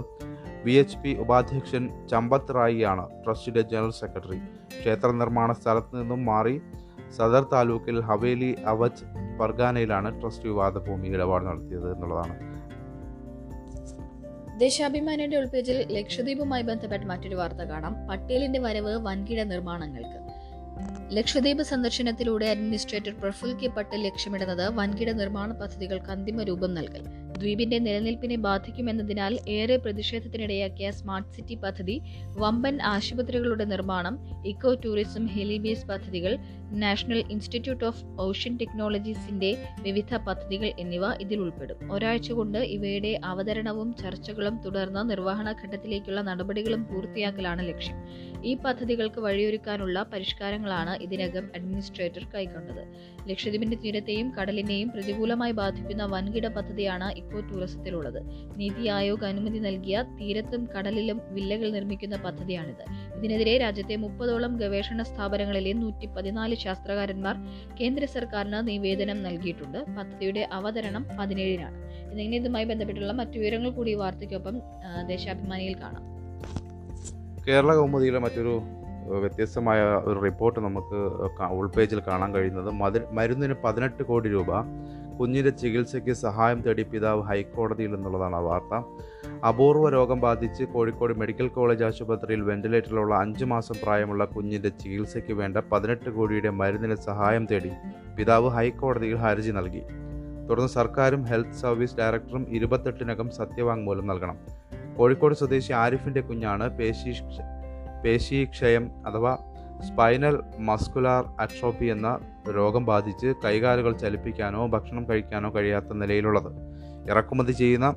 വി 0.65 0.73
എച്ച് 0.73 0.99
പി 0.99 1.11
ഉപാധ്യക്ഷൻ 1.21 2.07
ചമ്പത് 2.11 2.55
റായിയാണ് 2.55 3.09
ട്രസ്റ്റിന്റെ 3.27 3.63
ജനറൽ 3.63 3.91
സെക്രട്ടറി. 3.91 4.39
ക്ഷേത്ര 4.81 5.11
നിർമ്മാണ 5.11 5.53
സ്ഥലത്ത് 5.53 6.01
നിന്നും 6.01 6.25
മാറി 6.25 6.61
സദർ 7.13 7.47
താലൂക്കിൽ 7.53 8.01
ഹവേലി 8.01 8.57
അവജ് 8.65 9.05
പർഗാനയിലാണ് 9.39 10.23
ട്രസ്റ്റ് 10.23 10.45
വിവാദ 10.45 10.79
ഭൂമി 10.79 11.09
ഇടപാട് 11.09 11.45
നടത്തിയത് 11.45 11.95
എന്നുള്ളതാണ്. 11.95 12.57
ദേശാഭിമാനിയുടെ 14.61 15.37
ഉൾപേജിൽ 15.37 15.87
ലക്ഷദ്വീപുമായി 15.91 16.63
ബന്ധപ്പെട്ട് 16.63 17.07
മറ്റൊരു 17.07 17.35
വാർത്ത 17.35 17.59
കാണാം. 17.59 18.09
പട്ടേലിന്റെ 18.09 18.59
വരവ് 18.59 18.97
വൻകിട 18.97 19.43
നിർമ്മാണങ്ങൾക്ക്. 19.43 20.26
ലക്ഷദ്വീപ് 21.13 21.63
സന്ദർശനത്തിലൂടെ 21.63 22.47
അഡ്മിനിസ്ട്രേറ്റർ 22.47 23.15
പ്രഫുൽ 23.21 23.53
കെ 23.53 23.67
പട്ടേൽ 23.67 24.03
ലക്ഷ്യമിടുന്നത് 24.03 24.75
വൻകിട 24.75 25.11
നിർമ്മാണ 25.11 25.53
പദ്ധതികൾക്ക് 25.53 26.11
അന്തിമ 26.11 26.43
രൂപം 26.43 26.75
നൽകൽ. 26.75 27.03
ദ്വീപിന്റെ 27.39 27.79
നിലനിൽപ്പിനെ 27.79 28.37
ബാധിക്കുമെന്നതിനാൽ 28.37 29.39
ഏറെ 29.49 29.77
പ്രതിഷേധത്തിനിടയാക്കിയ 29.77 30.91
സ്മാർട്ട് 30.91 31.33
സിറ്റി 31.33 31.55
പദ്ധതി 31.55 32.01
വമ്പൻ 32.37 32.83
ആശുപത്രികളുടെ 32.83 33.65
നിർമ്മാണം 33.65 34.19
ഇക്കോ 34.47 34.75
ടൂറിസം 34.75 35.27
ഹെലിബേസ് 35.27 35.87
പദ്ധതികൾ 35.87 36.39
നാഷണൽ 36.71 37.25
ഇൻസ്റ്റിറ്റ്യൂട്ട് 37.31 37.85
ഓഫ് 37.85 38.05
ഓഷ്യൻ 38.21 38.57
ടെക്നോളജീസിന്റെ 38.57 39.57
വിവിധ 39.83 40.17
പദ്ധതികൾ 40.17 40.73
എന്നിവ 40.79 41.13
ഇതിൽ 41.21 41.39
ഉൾപ്പെടും. 41.39 41.93
ഒരാഴ്ച 41.93 42.33
കൊണ്ട് 42.33 42.59
ഇവയുടെ 42.59 43.21
അവതരണവും 43.25 43.95
ചർച്ചകളും 43.95 44.61
തുടർന്ന് 44.65 45.11
നിർവഹണ 45.11 45.53
ഘട്ടത്തിലേക്കുള്ള 45.53 46.21
നടപടികളും 46.21 46.87
പൂർത്തിയാക്കലാണ് 46.87 47.69
ലക്ഷ്യം. 47.69 47.97
ഈ 48.45 48.55
പദ്ധതികൾക്ക് 48.55 49.21
വഴിയൊരുക്കാനുള്ള 49.21 50.03
പരിഷ്കാരങ്ങളാണ് 50.67 51.03
ഇതിനകം 51.05 51.45
അഡ്മിനിസ്ട്രേറ്റർ 51.57 52.25
കൈക്കൊണ്ടത് 52.35 52.83
ലക്ഷദ്വീപിന്റെ 53.29 53.77
തീരത്തെയും 53.85 54.29
കടലിനെയും 54.37 54.89
പ്രതികൂലമായി 54.95 55.55
ബാധിക്കുന്ന 55.61 56.05
വൻകിട 56.15 56.47
പദ്ധതിയാണ് 56.57 57.09
ഇക്കോ 57.21 57.41
ടൂറിസത്തിലുള്ളത് 57.41 58.21
നീതി 58.61 58.85
ആയോഗ് 58.97 59.27
അനുമതി 59.31 59.59
നൽകിയ 59.59 59.97
തീരത്തും 60.19 60.63
കടലിലും 60.75 61.19
വില്ലകൾ 61.37 61.69
നിർമ്മിക്കുന്ന 61.77 62.17
പദ്ധതിയാണിത്. 62.17 62.85
ഇതിനെതിരെ 63.19 63.55
രാജ്യത്തെ 63.59 63.97
മുപ്പതോളം 63.97 64.57
ഗവേഷണ 64.57 65.03
സ്ഥാപനങ്ങളിലെ 65.03 65.73
നൂറ്റി 65.83 66.07
പതിനാല് 66.07 66.55
ശാസ്ത്രകാരന്മാർ 66.65 67.37
കേന്ദ്ര 67.81 68.05
സർക്കാരിന് 68.17 68.61
നിവേദനം 68.69 69.23
നൽകിയിട്ടുണ്ട്. 69.23 69.79
പദ്ധതിയുടെ 69.99 70.49
അവതരണം 70.53 71.05
പതിനേഴിനാണ്. 71.19 71.79
എന്നിങ്ങനെ 72.11 72.37
ഇതുമായി 72.37 72.65
ബന്ധപ്പെട്ടുള്ള 72.65 73.13
മറ്റു 73.13 73.37
വിവരങ്ങൾ 73.39 73.71
കൂടി 73.71 73.95
വാർത്തയ്ക്കൊപ്പം 73.95 74.57
ദേശാഭിമാനിയിൽ 75.13 75.77
കാണാം. 75.83 76.05
കേരള 77.49 77.73
കൗമുദിയുടെ 77.75 78.19
മറ്റൊരു 78.19 78.55
വ്യത്യസ്തമായ 79.15 79.83
ഒരു 79.83 80.21
റിപ്പോർട്ട് 80.21 80.61
നമുക്ക് 80.61 80.99
ഉൾപേജിൽ 81.51 82.03
കാണാൻ 82.09 82.35
കഴിയുന്നത്. 82.35 82.71
മതി 82.71 83.01
മരുന്നിന് 83.11 83.55
പതിനെട്ട് 83.65 84.03
കോടി 84.03 84.29
രൂപ 84.29 84.47
കുഞ്ഞിന്റെ 85.21 85.51
ചികിത്സയ്ക്ക് 85.51 86.13
സഹായം 86.13 86.61
തേടി 86.61 86.83
പിതാവ് 86.83 87.23
ഹൈക്കോടതിയിൽ 87.23 87.95
എന്നുള്ളതാണ് 87.95 88.37
വാർത്ത. 88.37 88.75
അപൂർവ 89.49 89.91
രോഗം 89.91 90.21
ബാധിച്ച് 90.21 90.65
കോഴിക്കോട് 90.65 91.19
മെഡിക്കൽ 91.19 91.49
കോളേജ് 91.49 91.85
ആശുപത്രിയിൽ 91.85 92.41
വെന്റിലേറ്ററിലുള്ള 92.41 93.15
അഞ്ച് 93.15 93.45
മാസം 93.45 93.75
പ്രായമുള്ള 93.83 94.25
കുഞ്ഞിന്റെ 94.25 94.69
ചികിത്സയ്ക്ക് 94.69 95.33
വേണ്ട 95.33 95.57
പതിനെട്ട് 95.57 96.11
കോടിയുടെ 96.11 96.51
മരുന്നിന് 96.51 96.95
സഹായം 96.95 97.47
തേടി 97.47 97.71
പിതാവ് 98.19 98.49
ഹൈക്കോടതിയിൽ 98.49 99.17
ഹർജി 99.17 99.51
നൽകി. 99.51 99.83
തുടർന്ന് 100.49 100.69
സർക്കാരും 100.69 101.23
ഹെൽത്ത് 101.23 101.53
സർവീസ് 101.53 101.97
ഡയറക്ടറും 101.97 102.47
ഇരുപത്തെട്ടിനകം 102.49 103.31
സത്യവാങ്മൂലം 103.31 104.07
നൽകണം. 104.07 104.39
കോഴിക്കോട് 104.99 105.35
സ്വദേശി 105.35 105.73
ആരിഫിന്റെ 105.73 106.21
കുഞ്ഞാണ് 106.21 106.79
പേശി 106.79 107.11
പേശീക്ഷയം 108.07 108.85
അഥവാ 109.07 109.37
സ്പൈനൽ 109.87 110.37
മസ്കുലാർ 110.59 111.25
അട്രോഫി 111.41 111.85
എന്ന 111.85 112.19
രോഗം 112.57 112.87
ബാധിച്ച് 112.87 113.33
കൈകാലുകൾ 113.45 113.93
ചലിപ്പിക്കാനോ 113.93 114.67
ഭക്ഷണം 114.67 115.11
കഴിക്കാനോ 115.11 115.49
കഴിയാത്ത 115.57 115.93
നിലയിലുള്ളത്. 115.93 116.51
ഇറക്കുമതി 117.11 117.53
ചെയ്യുന്ന 117.53 117.89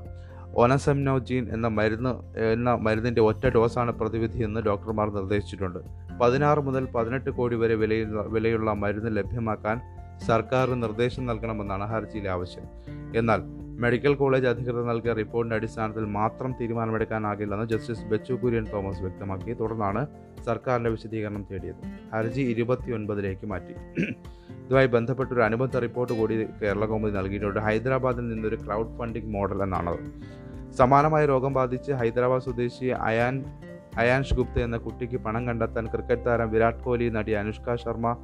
ഒനസെംനോജീൻ 0.54 1.44
എന്ന 1.54 1.68
മരുന്ന് 1.68 2.12
എന്ന 2.54 2.70
മരുന്നിന്റെ 2.76 3.22
ഒറ്റ 3.22 3.48
ഡോസാണ് 3.48 3.92
പ്രതിവിധിയെന്ന് 3.92 4.60
ഡോക്ടർമാർ 4.60 5.10
നിർദ്ദേശിച്ചിട്ടുണ്ട്. 5.10 5.80
പതിനാറ് 6.22 6.60
മുതൽ 6.60 6.86
പതിനെട്ട് 6.96 7.30
കോടി 7.30 7.56
വരെ 7.56 7.76
വിലയുള്ള 7.76 8.22
വിലയുള്ള 8.22 8.74
മരുന്ന് 8.74 9.18
ലഭ്യമാക്കാൻ 9.18 9.78
സർക്കാർ 10.28 10.74
നിർദ്ദേശം 10.74 11.26
നൽകണമെന്നാണ് 11.26 11.84
ഹർജിയിലെ 11.84 12.30
ആവശ്യം. 12.30 12.64
എന്നാൽ 13.18 13.42
മെഡിക്കൽ 13.80 14.14
കോളേജ് 14.14 14.46
അധികൃതർ 14.46 14.86
നൽകിയ 14.86 15.14
റിപ്പോർട്ടിന്റെ 15.14 15.56
അടിസ്ഥാനത്തിൽ 15.56 16.06
മാത്രം 16.06 16.56
തീരുമാനമെടുക്കാനാകില്ലെന്ന് 16.62 17.66
ജസ്റ്റിസ് 17.66 18.06
ബെച്ചു 18.06 18.34
കുര്യൻ 18.34 18.66
തോമസ് 18.74 19.02
വ്യക്തമാക്കി. 19.02 19.54
തുടർന്നാണ് 19.54 20.08
സർക്കാരിന്റെ 20.46 20.90
വിശദീകരണം 20.90 21.46
തേടിയത്. 21.52 22.14
ഹർജി 22.14 22.42
ഇരുപത്തിയൊൻപതിലേക്ക് 22.42 23.46
മാറ്റി. 23.46 23.74
ഇതുമായി 24.66 24.88
ബന്ധപ്പെട്ട 24.88 25.34
ഒരു 25.34 25.40
അനുബന്ധ 25.40 25.78
റിപ്പോർട്ട് 25.78 26.14
കൂടി 26.14 26.46
കേരള 26.62 26.86
കോമതി 26.86 27.12
നൽകിയിട്ടുണ്ട്. 27.12 27.60
ഹൈദരാബാദിൽ 27.60 28.30
നിന്നൊരു 28.30 28.56
ക്രൗഡ് 28.56 28.98
ഫണ്ടിംഗ് 28.98 29.34
മോഡൽ 29.34 29.64
എന്നാണത് 29.64 30.30
സമാനമായ 30.72 31.26
രോഗം 31.26 31.54
ബാധിച്ച് 31.54 31.92
ഹൈദരാബാദ് 31.92 32.44
സ്വദേശി 32.44 32.86
അയാൻ 32.86 33.46
അയാൻഷ് 33.98 34.34
ഗുപ്ത 34.34 34.60
എന്ന 34.60 34.78
കുട്ടിക്ക് 34.78 35.18
പണം 35.18 35.48
കണ്ടെത്താൻ 35.48 35.86
ക്രിക്കറ്റ് 35.88 36.26
താരം 36.26 36.52
വിരാട് 36.52 36.84
കോഹ്ലി 36.84 37.10
നടി 37.10 37.32
അനുഷ്ക 37.32 37.76
ശർമ്മ 37.76 38.18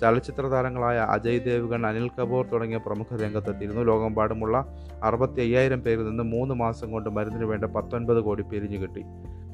ചലച്ചിത്ര 0.00 0.46
താരങ്ങളായ 0.46 0.98
അജയ് 0.98 1.40
ദേവ്ഗൺ 1.44 1.86
അനിൽ 1.86 2.10
കപൂർ 2.18 2.46
തുടങ്ങിയ 2.52 2.78
പ്രമുഖ 2.86 3.16
രംഗത്തെത്തിയിരുന്നു. 3.22 3.82
ലോകമെമ്പാടുമുള്ള 3.82 4.74
അറുപത്തി 5.02 5.40
അയ്യായിരം 5.40 5.80
പേരിൽ 5.80 6.08
നിന്ന് 6.08 6.24
മൂന്ന് 6.24 6.54
മാസം 6.54 6.90
കൊണ്ട് 6.90 7.10
മരുന്നിന് 7.10 7.44
വേണ്ട 7.44 7.64
പത്തൊൻപത് 7.64 8.20
കോടി 8.20 8.42
പിരിഞ്ഞു 8.42 8.78
കിട്ടി. 8.78 9.00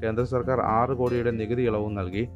കേന്ദ്ര 0.04 0.24
സർക്കാർ 0.24 0.61
ആറ് 0.61 0.90
കോടിയുടെ 0.90 1.30
നികുതി 1.30 1.62
ഇളവും 1.62 1.94
നൽകി. 1.94 2.28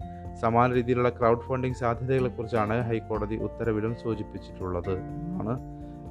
സമാന 0.43 0.73
രീതിയിലുള്ള 0.73 1.09
ക്രൗഡ് 1.09 1.41
ഫണ്ടിംഗ് 1.41 1.77
സാധ്യതകളെക്കുറിച്ചാണ് 1.77 2.83
ഹൈക്കോടതി 2.89 3.37
ഉത്തരവിലും 3.37 3.97
സൂചിപ്പിച്ചിട്ടുള്ളത് 3.97 4.95
ആണ് 5.41 5.55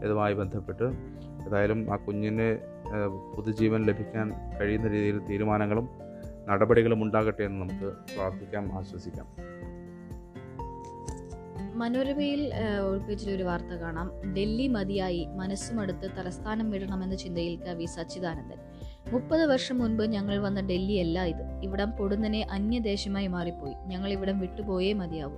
ഇതുമായി 0.05 0.33
ബന്ധപ്പെട്ട്. 0.33 0.83
ഏതായാലും 1.47 1.93
ആ 1.93 1.95
കുഞ്ഞിന് 1.95 2.57
പുതുജീവൻ 3.35 3.85
ലഭിക്കാൻ 3.85 4.57
കഴിയുന്ന 4.61 4.87
രീതിയിൽ 4.87 5.19
തീരുമാനങ്ങളും 5.29 5.89
നടപടികളും 6.49 7.03
ഉണ്ടാകട്ടെ 7.03 7.43
എന്ന് 7.43 7.61
നമുക്ക് 7.61 7.93
പ്രാർത്ഥിക്കാം 8.15 8.77
ആശ്വസിക്കാം. 8.77 9.46
മനോരമയിൽ 11.77 12.41
ഒരു 13.35 13.43
വാർത്ത 13.43 13.73
കാണാം. 13.75 14.07
ഡൽഹി 14.33 14.67
മതിയായി 14.67 15.27
മനസ്സുമടുത്ത് 15.35 16.07
തലസ്ഥാനം 16.17 16.69
വിടണമെന്ന 16.71 17.15
ചിന്തയിൽ 17.15 17.55
കവി 17.59 17.85
സച്ചിദാനന്ദൻ. 17.85 18.59
മുപ്പത് 19.13 19.43
വർഷം 19.45 19.77
മുൻപ് 19.79 20.03
ഞങ്ങൾ 20.03 20.37
വന്ന 20.37 20.61
ഡൽഹിയല്ല 20.61 21.23
ഇത്. 21.23 21.43
ഇവിടം 21.63 21.91
പൊടുന്നനെ 21.91 22.41
അന്യദേശമായി 22.51 23.27
മാറിപ്പോയി. 23.27 23.75
ഞങ്ങൾ 23.85 24.11
ഇവിടം 24.11 24.39
വിട്ടുപോയേ 24.39 24.93
മതിയാവൂ. 24.93 25.37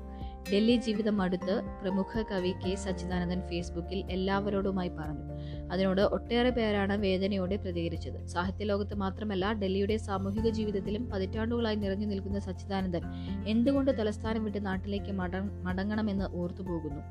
ഡൽഹി 0.53 0.75
ജീവിതം 0.75 1.21
അടുത്ത് 1.21 1.61
പ്രമുഖ 1.81 2.21
കവി 2.21 2.51
കെ 2.51 2.75
സച്ചിദാനന്ദൻ 2.75 3.41
ഫേസ്ബുക്കിൽ 3.41 4.03
എല്ലാവരോടുമായി 4.11 4.89
പറഞ്ഞു. 4.89 5.25
അതിനോട് 5.71 6.01
ഒട്ടേറെ 6.01 6.49
പേരാണ് 6.49 6.97
വേദനയോടെ 6.97 7.55
പ്രതികരിച്ചത്. 7.55 8.25
സാഹിത്യലോകത്ത് 8.25 8.95
മാത്രമല്ല 8.95 9.53
ഡൽഹിയുടെ 9.53 9.97
സാമൂഹിക 9.97 10.49
ജീവിതത്തിലും 10.49 11.09
പതിറ്റാണ്ടുകളായി 11.09 11.75
നിറഞ്ഞു 11.75 12.05
നിൽക്കുന്ന 12.05 12.39
സച്ചിദാനന്ദൻ 12.39 13.01
എന്തുകൊണ്ട് 13.47 13.99
തലസ്ഥാനം 13.99 14.43
വിട്ട് 14.43 14.65
നാട്ടിലേക്ക് 14.65 15.11
മട 15.11 15.35
മടങ്ങണമെന്ന് 15.37 16.25
ഓർത്തുപോകുന്നു. 16.25 17.01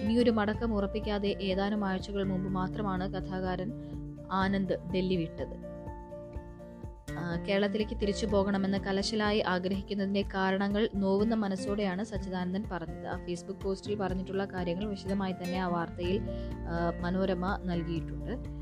ഇനിയൊരു 0.00 0.30
മടക്കം 0.30 0.74
ഉറപ്പിക്കാതെ 0.74 1.28
ഏതാനും 1.28 1.84
ആഴ്ചകൾ 1.84 2.24
മുമ്പ് 2.24 2.50
മാത്രമാണ് 2.50 3.14
കഥാകാരൻ 3.14 3.72
ആനന്ദ് 4.32 4.74
ഡൽഹി 4.94 5.16
വിട്ടത്. 5.16 5.71
കേരളത്തിലേക്ക് 7.48 7.96
തിരിച്ചു 8.00 8.26
പോകണമെന്ന് 8.26 8.78
കലശലായി 8.78 9.38
ആഗ്രഹിക്കുന്നതിന്റെ 9.38 10.22
കാരണങ്ങൾ 10.34 10.88
നോവുന്ന 10.94 11.34
മനസ്സോടെയാണ് 11.34 12.04
സച്ചിദാനന്ദൻ 12.04 12.64
പറഞ്ഞത്. 12.72 13.06
ആ 13.06 13.16
ഫേസ്ബുക്ക് 13.26 13.60
പോസ്റ്റിൽ 13.60 13.94
പറഞ്ഞിട്ടുള്ള 13.94 14.44
കാര്യങ്ങൾ 14.44 14.84
വിശദമായി 14.88 15.32
തന്നെ 15.32 15.58
ആ 15.58 15.68
വാർത്തയിൽ 15.68 16.20
മനോരമ 17.00 17.58
നൽകിയിട്ടുണ്ട്. 17.64 18.61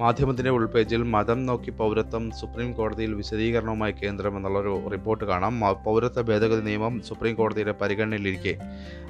മാധ്യമത്തിന്റെ 0.00 0.50
ഉൾപേജിൽ 0.50 1.02
മതം 1.02 1.46
നോക്കി 1.46 1.70
പൗരത്വം 1.70 2.30
സുപ്രീം 2.30 2.72
കോടതിയിൽ 2.72 3.14
വിശദീകരണവുമായി 3.14 3.92
കേന്ദ്രം 3.92 4.36
എന്നുള്ളൊരു 4.36 4.88
റിപ്പോർട്ട് 4.92 5.24
കാണാം. 5.24 5.60
പൗരത്വ 5.84 6.22
ഭേദഗതി 6.22 6.60
നിയമം 6.60 7.02
സുപ്രീം 7.02 7.34
കോടതിയുടെ 7.34 7.72
പരിഗണനയിലിരിക്കെ. 7.72 8.56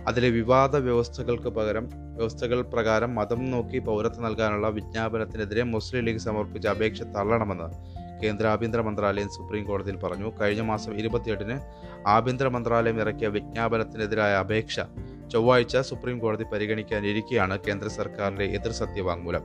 അതിലെ 0.09 0.29
വിവാദ 0.29 0.77
വ്യവസ്ഥകൾക്ക് 0.77 1.49
പകരം 1.49 1.89
വ്യവസ്ഥകൾ 2.17 2.63
പ്രകാരം 2.63 3.15
മതം 3.15 3.51
നോക്കി 3.51 3.79
പൗരത്വം 3.79 4.23
നൽകാനുള്ള 4.23 4.69
വിജ്ഞാപനത്തിനെതിരെ 4.69 5.63
മുസ്ലിം 5.63 6.05
ലീഗ് 6.05 6.19
സമർപ്പിച്ച 6.19 6.67
അപേക്ഷ 6.67 7.03
തള്ളണമെന്ന് 7.03 7.69
കേന്ദ്ര 8.23 8.47
ആഭ്യന്തര 8.47 8.81
മന്ത്രാലയം 8.81 9.29
സുപ്രീം 9.29 9.65
കോടതിയിൽ 9.65 9.97
പറഞ്ഞു. 9.97 10.33
കഴിഞ്ഞ 10.41 10.61
മാസം 10.61 10.95
ഇരുപത്തിയെട്ടിന് 10.95 11.59
ആഭ്യന്തര 12.09 12.49
മന്ത്രാലയം 12.49 13.01
ഇറക്കിയ 13.01 13.29
വിജ്ഞാപനത്തിനെതിരായ 13.29 14.33
അപേക്ഷ 14.35 14.81
ചൊവ്വാഴ്ച 15.33 15.77
സുപ്രീം 15.79 16.19
കോടതി 16.19 16.45
പരിഗണിക്കാനിരിക്കെയാണ് 16.45 17.59
കേന്ദ്ര 17.59 17.89
സർക്കാരിന്റെ 17.89 18.45
എതിർ 18.45 18.73
സത്യവാങ്മൂലം. 18.73 19.45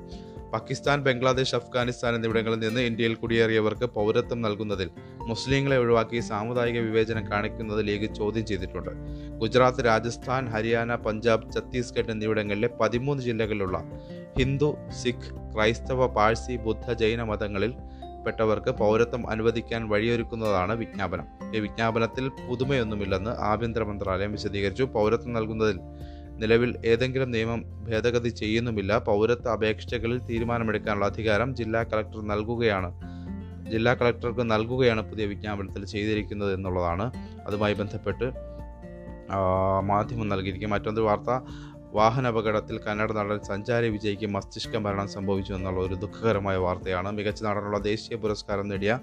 പാകിസ്ഥാൻ 0.55 1.03
ബംഗ്ലാദേശ് 1.03 1.55
അഫ്ഗാനിസ്ഥാൻ 1.55 2.15
എന്നിവിടങ്ങളിൽ 2.15 2.59
നിന്ന് 2.59 2.81
ഇന്ത്യയിൽ 2.81 3.15
കുടിയേറിയവർക്ക് 3.15 3.85
പൗരത്വം 3.85 4.41
നൽകുന്നതിൽ 4.41 4.89
മുസ്ലിങ്ങളെ 5.27 5.77
ഒഴിവാക്കി 5.77 6.19
സാമുദായിക 6.19 6.79
വിവേചനം 6.79 7.31
കാണിക്കുന്നത് 7.31 7.87
ലീഗ് 7.87 8.13
ചോദ്യം 8.13 8.45
ചെയ്തിട്ടുണ്ട്. 8.45 8.91
ഗുജറാത്ത് 9.37 9.85
രാജസ്ഥാൻ 9.85 10.49
ഹരിയാന 10.49 10.95
പഞ്ചാബ് 10.95 11.51
ഛത്തീസ്ഗഡ് 11.51 12.11
എന്നിവിടങ്ങളിലെ 12.11 12.69
പതിമൂന്ന് 12.81 13.23
ജില്ലകളിലുള്ള 13.23 13.83
ഹിന്ദു 14.39 14.77
സിഖ് 15.03 15.53
ക്രൈസ്തവ 15.55 16.07
പാഴ്സി 16.07 16.55
ബുദ്ധ 16.55 16.93
ജൈന 16.93 17.23
മതങ്ങളിൽ 17.23 17.73
പെട്ടവർക്ക് 18.25 18.71
പൗരത്വം 18.71 19.29
അനുവദിക്കാൻ 19.29 19.89
വഴിയൊരുക്കുന്നതാണ് 19.89 20.75
വിജ്ഞാപനം. 20.75 21.25
ഈ 21.55 21.59
വിജ്ഞാപനത്തിൽ 21.59 22.27
പുതുമയൊന്നുമില്ലെന്ന് 22.49 23.31
ആഭ്യന്തര 23.31 23.83
മന്ത്രാലയം 23.83 24.31
വിശദീകരിച്ചു. 24.31 24.83
പൗരത്വം 24.83 25.33
നൽകുന്നതിൽ 25.33 25.79
നിലവിൽ 26.41 26.71
ഏതെങ്കിലും 26.85 27.31
നിയമം 27.31 27.61
ഭേദഗതി 27.87 28.29
ചെയ്യുന്നുമില്ല. 28.29 28.97
പൗരത്വ 28.97 29.49
അപേക്ഷകളിൽ 29.51 30.19
തീരുമാനമെടുക്കാനുള്ള 30.29 31.05
അധികാരം 31.05 31.55
ജില്ലാ 31.55 31.83
കളക്ടർ 31.83 32.21
നൽകുകയാണ്. 32.27 32.89
ജില്ലാ 33.71 33.93
കളക്ടർക്ക് 33.93 34.51
നൽകുകയാണ് 34.51 35.01
പുതിയ 35.09 35.25
വിജ്ഞാപനത്തിൽ 35.25 35.85
ചെയ്തിരിക്കുന്നത് 35.85 36.53
എന്നുള്ളതാണ്. 36.53 37.05
അതുമായി 37.47 37.73
ബന്ധപ്പെട്ട് 37.73 38.27
മാധ്യമം 39.83 40.27
നൽകിയിരിക്കും. 40.29 40.69
മറ്റൊരു 40.69 41.01
വാർത്ത 41.01 41.31
വാഹനാപകടത്തിൽ 41.97 42.77
കന്നഡ 42.77 43.11
നടൻ 43.11 43.39
സഞ്ചാരി 43.43 43.89
വിജയ്ക്ക് 43.89 44.25
മസ്തിഷ്ക 44.25 44.77
മരണം 44.77 45.07
സംഭവിച്ചു 45.07 45.53
എന്നുള്ള 45.53 45.79
ഒരു 45.81 45.93
ദുഃഖകരമായ 45.93 46.57
വാർത്തയാണ്. 46.57 47.11
മികച്ച 47.11 47.43
നടനുള്ള 47.43 47.77
ദേശീയ 47.79 48.17
പുരസ്കാരം 48.17 48.67
നേടിയ 48.67 48.99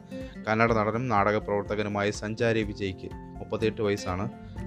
കന്നഡ 0.48 0.72
നടനും 0.72 1.08
നാടക 1.08 1.36
പ്രവർത്തകനുമായ 1.36 2.10
സഞ്ചാരി 2.10 2.62
വിജയ്ക്ക് 2.62 3.10
മുപ്പത്തിയെട്ട് 3.12 3.82
വയസ്സാണ്. 3.82 4.26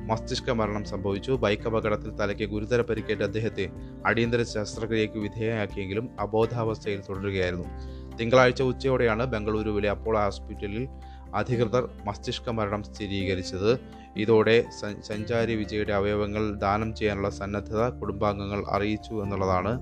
മസ്തിഷ്ക 0.09 0.51
മരണം 0.51 0.83
സംഭവിച്ചു. 0.85 1.31
ബൈക്ക് 1.43 1.67
അപകടത്തിൽ 1.69 2.11
തലയ്ക്ക് 2.15 2.47
ഗുരുതര 2.49 2.81
പരിക്കേറ്റ 2.81 3.21
അദ്ദേഹത്തെ 3.21 3.65
അടിയന്തര 4.05 4.43
ശസ്ത്രക്രിയയ്ക്ക് 4.43 5.17
വിധേയമാക്കിയെങ്കിലും 5.17 6.09
അബോധാവസ്ഥയിൽ 6.19 7.01
തുടരുകയായിരുന്നു. 7.09 7.67
തിങ്കളാഴ്ച 8.15 8.61
ഉച്ചയോടെയാണ് 8.61 9.25
ബംഗളൂരുവിലെ 9.25 9.89
അപ്പോളോ 9.89 10.19
ഹോസ്പിറ്റലിൽ 10.23 10.87
അധികൃതർ 11.35 11.89
മസ്തിഷ്ക 12.05 12.49
മരണം 12.49 12.83
സ്ഥിരീകരിച്ചത്. 12.83 13.71
ഇതോടെ 14.17 14.65
സഞ്ചാരി 15.03 15.55
വിജയുടെ 15.55 15.93
അവയവങ്ങൾ 15.93 16.43
ദാനം 16.55 16.95
ചെയ്യാനുള്ള 16.95 17.29
സന്നദ്ധത 17.29 17.89
കുടുംബാംഗങ്ങൾ 17.89 18.61
അറിയിച്ചു 18.69 19.13
എന്നുള്ളതാണ് 19.23 19.73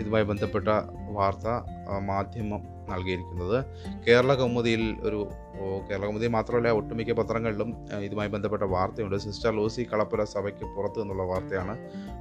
ഇതുമായി 0.00 0.24
ബന്ധപ്പെട്ട 0.24 0.68
വാർത്ത 1.10 1.46
മാധ്യമം 2.00 2.62
നൽകിയിരിക്കുന്നത്. 2.90 3.64
കേരള 4.08 4.34
കൗമുദിയിൽ 4.34 4.84
ഒരു 5.02 5.20
ഓ, 5.60 5.66
കേരള 5.86 6.04
കൗമുദി 6.06 6.26
മാത്രമല്ല 6.26 6.70
ഒട്ടുമിക്ക 6.78 7.12
പത്രങ്ങളിലും 7.12 7.70
ഇതുമായി 8.00 8.28
ബന്ധപ്പെട്ട 8.28 8.62
വാർത്തയുണ്ട്. 8.62 9.16
സിസ്റ്റർ 9.16 9.50
ലൂസി 9.56 9.82
കളപ്പുര 9.92 10.24
സഭയ്ക്ക് 10.24 10.66
പുറത്തു 10.76 11.00
എന്നുള്ള 11.00 11.22
വാർത്തയാണ്. 11.22 11.74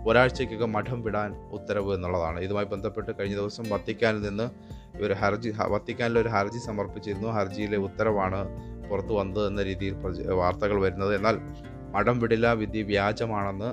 ഒരാഴ്ചയ്ക്കകം 0.08 0.72
മഠം 0.74 1.04
വിടാൻ 1.04 1.32
ഉത്തരവ് 1.52 1.94
എന്നുള്ളതാണ്. 1.94 2.40
ഇതുമായി 2.40 2.66
ബന്ധപ്പെട്ട് 2.66 3.12
കഴിഞ്ഞ 3.20 3.36
ദിവസം 3.36 3.64
വത്തിക്കാനിൽ 3.70 4.22
നിന്ന് 4.28 4.48
ഇവർ 4.98 5.14
ഹർജി 5.14 5.54
വത്തിക്കാനിൽ 5.68 6.20
ഒരു 6.20 6.28
ഹർജി 6.28 6.58
സമർപ്പിച്ചിരുന്നു. 6.66 7.30
ഹർജിയിലെ 7.30 7.78
ഉത്തരവാണ് 7.78 8.42
പുറത്തു 8.90 9.14
വന്നത് 9.14 9.48
എന്ന 9.48 9.64
രീതിയിൽ 9.64 9.96
വാർത്തകൾ 10.42 10.82
വരുന്നത്. 10.82 11.16
എന്നാൽ 11.16 11.38
മഠം 11.96 12.20
വിടില്ല 12.20 12.48
വിധി 12.54 12.82
വ്യാജമാണെന്ന് 12.82 13.70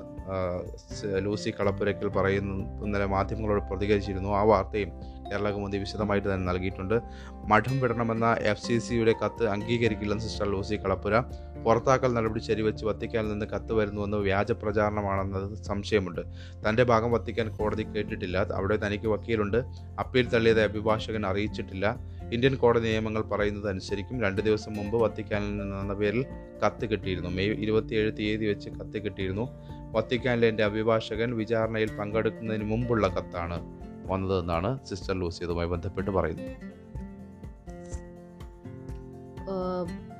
ലൂസി 1.25 1.49
കളപ്പുരയ്ക്കൽ 1.49 2.07
പറയുന്നു 2.07 2.85
ഇന്നലെ 2.85 3.05
മാധ്യമങ്ങളോട് 3.05 3.63
പ്രതികരിച്ചിരുന്നു. 3.69 4.29
ആ 4.29 4.41
വാർത്തയും 4.41 4.91
കേരള 5.31 5.51
കൗമുദി 5.51 5.77
വിശദമായിട്ട് 5.77 6.33
തന്നെ 6.33 6.53
നൽകിയിട്ടുണ്ട്. 6.53 7.01
മഠം 7.47 7.79
വിടണമെന്ന 7.79 8.35
എഫ് 8.39 8.63
സി 8.63 8.79
സിയുടെ 8.79 9.13
കത്ത് 9.25 9.47
അംഗീകരിക്കില്ലെന്ന് 9.47 10.23
സിസ്റ്റർ 10.23 10.51
ലൂസി 10.51 10.75
കളപ്പുര. 10.75 11.19
പുറത്താക്കൽ 11.65 12.13
നടപടി 12.13 12.39
ശരിവെച്ച് 12.39 12.85
വത്തിക്കാനിൽ 12.85 13.31
നിന്ന് 13.31 13.45
കത്ത് 13.45 13.73
വരുന്നുവെന്ന് 13.73 14.17
വ്യാജ 14.17 14.51
പ്രചാരണമാണെന്നത് 14.51 15.63
സംശയമുണ്ട്. 15.63 16.21
തന്റെ 16.69 16.83
ഭാഗം 16.83 17.11
വത്തിക്കാൻ 17.11 17.55
കോടതി 17.55 17.83
കേട്ടിട്ടില്ല. 17.83 18.47
അവിടെ 18.53 18.87
തനിക്ക് 18.87 19.07
വക്കീലുണ്ട്. 19.07 19.57
അപ്പീൽ 19.99 20.29
തള്ളിയത് 20.29 20.61
അഭിഭാഷകൻ 20.61 21.25
അറിയിച്ചിട്ടില്ല. 21.25 21.95
ഇന്ത്യൻ 22.33 22.55
കോടതി 22.55 22.83
നിയമങ്ങൾ 22.83 23.21
പറയുന്നത് 23.21 23.69
അനുസരിക്കും. 23.69 24.21
രണ്ട് 24.21 24.41
ദിവസം 24.41 24.73
മുമ്പ് 24.73 24.97
വത്തിക്കാനിൽ 24.97 25.57
നിന്നെന്ന 25.57 25.93
പേരിൽ 25.93 26.25
കത്ത് 26.65 26.85
കിട്ടിയിരുന്നു. 26.85 27.29
മെയ് 27.29 27.49
ഇരുപത്തിയേഴ് 27.49 28.11
തീയതി 28.19 28.45
വെച്ച് 28.45 28.69
കത്ത് 28.69 29.03
കിട്ടിയിരുന്നു. 29.03 29.49
വത്തിക്കാനിലെ 29.91 30.47
എന്റെ 30.47 30.63
അഭിഭാഷകൻ 30.63 31.35
വിചാരണയിൽ 31.35 31.97
പങ്കെടുക്കുന്നതിന് 31.97 32.63
മുമ്പുള്ള 32.63 33.07
കത്താണ്. 33.07 33.74
വന്നതെന്നാണ് 34.07 34.85
സിസ്റ്റർ 34.85 35.13
ലൂസിയതുമായി 35.19 35.67
ബന്ധപ്പെട്ട് 35.67 36.11
പറയുന്നത്. 36.11 36.75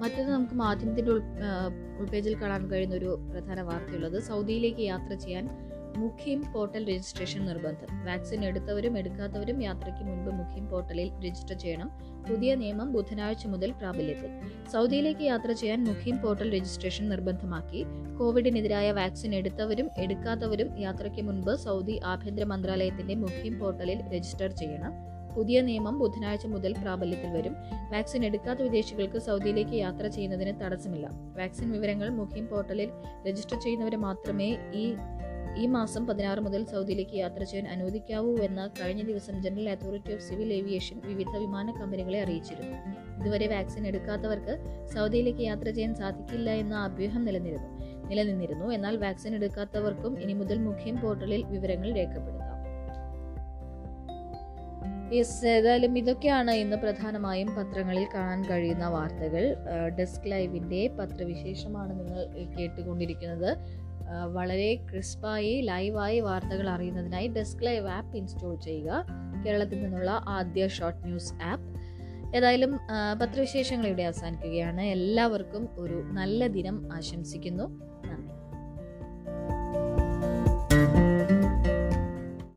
മറ്റൊന്ന് 0.02 0.32
നമുക്ക് 0.32 0.54
മാധ്യമത്തിന്റെ 0.54 1.12
ഉൾ 1.12 1.22
ഉൾപേജിൽ 2.00 2.42
കാണാൻ 2.42 2.72
കഴിയുന്ന 2.72 2.96
ഒരു 2.96 3.20
പ്രധാന 3.32 3.62
വാർത്തയുള്ളത്. 3.62 4.18
സൗദിയിലേക്ക് 4.24 4.80
യാത്ര 4.80 5.14
ചെയ്യാൻ 5.16 5.50
മുഖ്യം 5.98 6.54
പോർട്ടൽ 6.54 6.84
രജിസ്ട്രേഷൻ 6.90 7.46
നിർബന്ധം. 7.46 8.06
വാക്സിൻ 8.06 8.46
എടുത്തവരും 8.46 8.98
എടുക്കാത്തവരും 8.98 9.64
യാത്രയ്ക്ക് 9.64 10.04
മുൻപ് 10.04 10.32
മുഖ്യം 10.32 10.68
പോർട്ടലിൽ 10.68 11.10
രജിസ്റ്റർ 11.26 11.58
ചെയ്യണം. 11.60 11.92
പുതിയ 12.30 12.56
നിയമം 12.56 12.94
ബുധനാഴ്ച 12.94 13.48
മുതൽ 13.48 13.72
പ്രാബല്യത്തിൽ. 13.72 14.30
സൗദിയിലേക്ക് 14.74 15.22
യാത്ര 15.22 15.52
ചെയ്യാൻ 15.52 15.84
മുഖീം 15.84 16.22
പോർട്ടൽ 16.22 16.56
രജിസ്ട്രേഷൻ 16.56 17.10
നിർബന്ധമാക്കി. 17.10 17.86
കോവിഡിനെതിരായ 18.20 18.92
വാക്സിൻ 18.92 19.36
എടുത്തവരും 19.36 19.90
എടുക്കാത്തവരും 19.98 20.80
യാത്രയ്ക്ക് 20.80 21.22
മുൻപ് 21.22 21.56
സൗദി 21.56 22.02
ആഭ്യന്തര 22.06 22.44
മന്ത്രാലയത്തിന്റെ 22.44 23.16
മുഖീം 23.16 23.60
പോർട്ടലിൽ 23.60 24.02
രജിസ്റ്റർ 24.16 24.52
ചെയ്യണം. 24.52 24.94
പുതിയ 25.36 25.62
നിയമം 25.62 26.00
ബുധനാഴ്ച 26.00 26.46
മുതൽ 26.46 26.72
പ്രാബല്യത്തിൽ 26.82 27.32
വരും. 27.32 27.56
വാക്സിൻ 27.92 28.26
എടുക്കാത്ത 28.26 28.60
വിദേശികൾക്ക് 28.62 29.20
സൗദിയിലേക്ക് 29.20 29.72
യാത്ര 29.72 30.08
ചെയ്യുന്നതിന് 30.08 30.60
തടസ്സമില്ല. 30.62 31.10
വാക്സിൻ 31.38 31.72
വിവരങ്ങൾ 31.72 32.10
മുഖീം 32.10 32.48
പോർട്ടലിൽ 32.48 32.90
രജിസ്റ്റർ 33.28 33.60
ചെയ്യുന്നവരെ 33.60 33.98
മാത്രമേ 33.98 34.58
ഈ 34.74 34.94
ഈ 35.62 35.66
മാസം 35.66 36.08
പതിനാറ് 36.08 36.40
മുതൽ 36.40 36.64
സൗദിയിലേക്ക് 36.64 37.16
യാത്ര 37.18 37.44
ചെയ്യാൻ 37.44 37.68
അനുവദിക്കാവൂ 37.68 38.32
എന്ന് 38.38 38.66
കഴിഞ്ഞ 38.80 39.02
ദിവസം 39.02 39.36
general 39.44 39.70
authority 39.70 40.12
of 40.14 40.22
civil 40.22 40.54
aviation 40.54 40.98
വിവിധ 41.06 41.32
വിമാന 41.38 41.68
കമ്പനികളെ 41.72 42.20
അറിയിച്ചിരുന്നു. 42.22 42.78
ഇതുവരെ 43.20 43.48
വാക്സിൻ 43.48 43.88
എടുക്കാത്തവർക്ക് 43.88 44.56
സൗദിയിലേക്ക് 44.96 45.40
യാത്ര 45.40 45.70
ചെയ്യാൻ 45.70 45.96
സാധിക്കില്ല 45.96 46.50
എന്ന 46.64 46.76
അഭ്യൂഹം 46.88 47.26
നിലനിരുന്നു 47.26 47.70
നിലനിന്നിരുന്നു. 48.10 48.66
എന്നാൽ 48.66 48.98
വാക്സിൻ 48.98 49.36
എടുക്കാത്തവർക്കും 49.36 50.20
ഇനി 50.20 50.34
മുതൽ 50.34 50.58
മുഖ്യം 50.58 50.98
പോർട്ടലിൽ 51.02 51.44
വിവരങ്ങൾ 51.54 51.92
രേഖപ്പെടുത്താം. 51.94 52.52
യെസ് 55.16 55.46
ഏതായാലും 55.46 55.98
ഇതൊക്കെയാണ് 55.98 56.52
ഇന്ന് 56.52 56.78
പ്രധാനമായും 56.78 57.50
പത്രങ്ങളിൽ 57.56 58.06
കാണാൻ 58.16 58.40
കഴിയുന്ന 58.50 58.86
വാർത്തകൾ. 58.88 59.44
ഡെസ്ക് 59.98 60.32
ലൈവിന്റെ 60.32 60.82
പത്രവിശേഷമാണ് 61.00 61.94
നിങ്ങൾ 62.00 62.20
കേട്ടുകൊണ്ടിരിക്കുന്നത്. 62.58 63.52
വളരെ 64.34 64.76
ക്രിസ്പായി 64.76 65.62
ലൈവായി 65.62 66.20
വാർത്തകൾ 66.20 66.70
അറിയുന്നതിനായി 66.70 67.28
ഡെസ്ക് 67.28 67.66
ലൈവ് 67.66 67.88
ആപ്പ് 67.88 68.18
ഇൻസ്റ്റാൾ 68.18 68.56
ചെയ്യുക. 68.56 69.06
കേരളത്തിൽ 69.46 69.84
നിന്നുള്ള 69.84 70.22
ആദ്യ 70.28 70.68
ഷോർട്ട് 70.68 71.06
ന്യൂസ് 71.06 71.34
ആപ്പ്. 71.44 71.66
ഏതായാലും 72.36 72.80
പത്രവിശേഷങ്ങൾ 73.22 73.88
ഇവിടെ 73.88 74.04
അവസാനിക്കുകയാണ്. 74.04 74.82
എല്ലാവർക്കും 74.82 75.70
ഒരു 75.78 76.04
നല്ല 76.12 76.48
ദിനം 76.48 76.94
ആശംസിക്കുന്നു. 76.94 77.66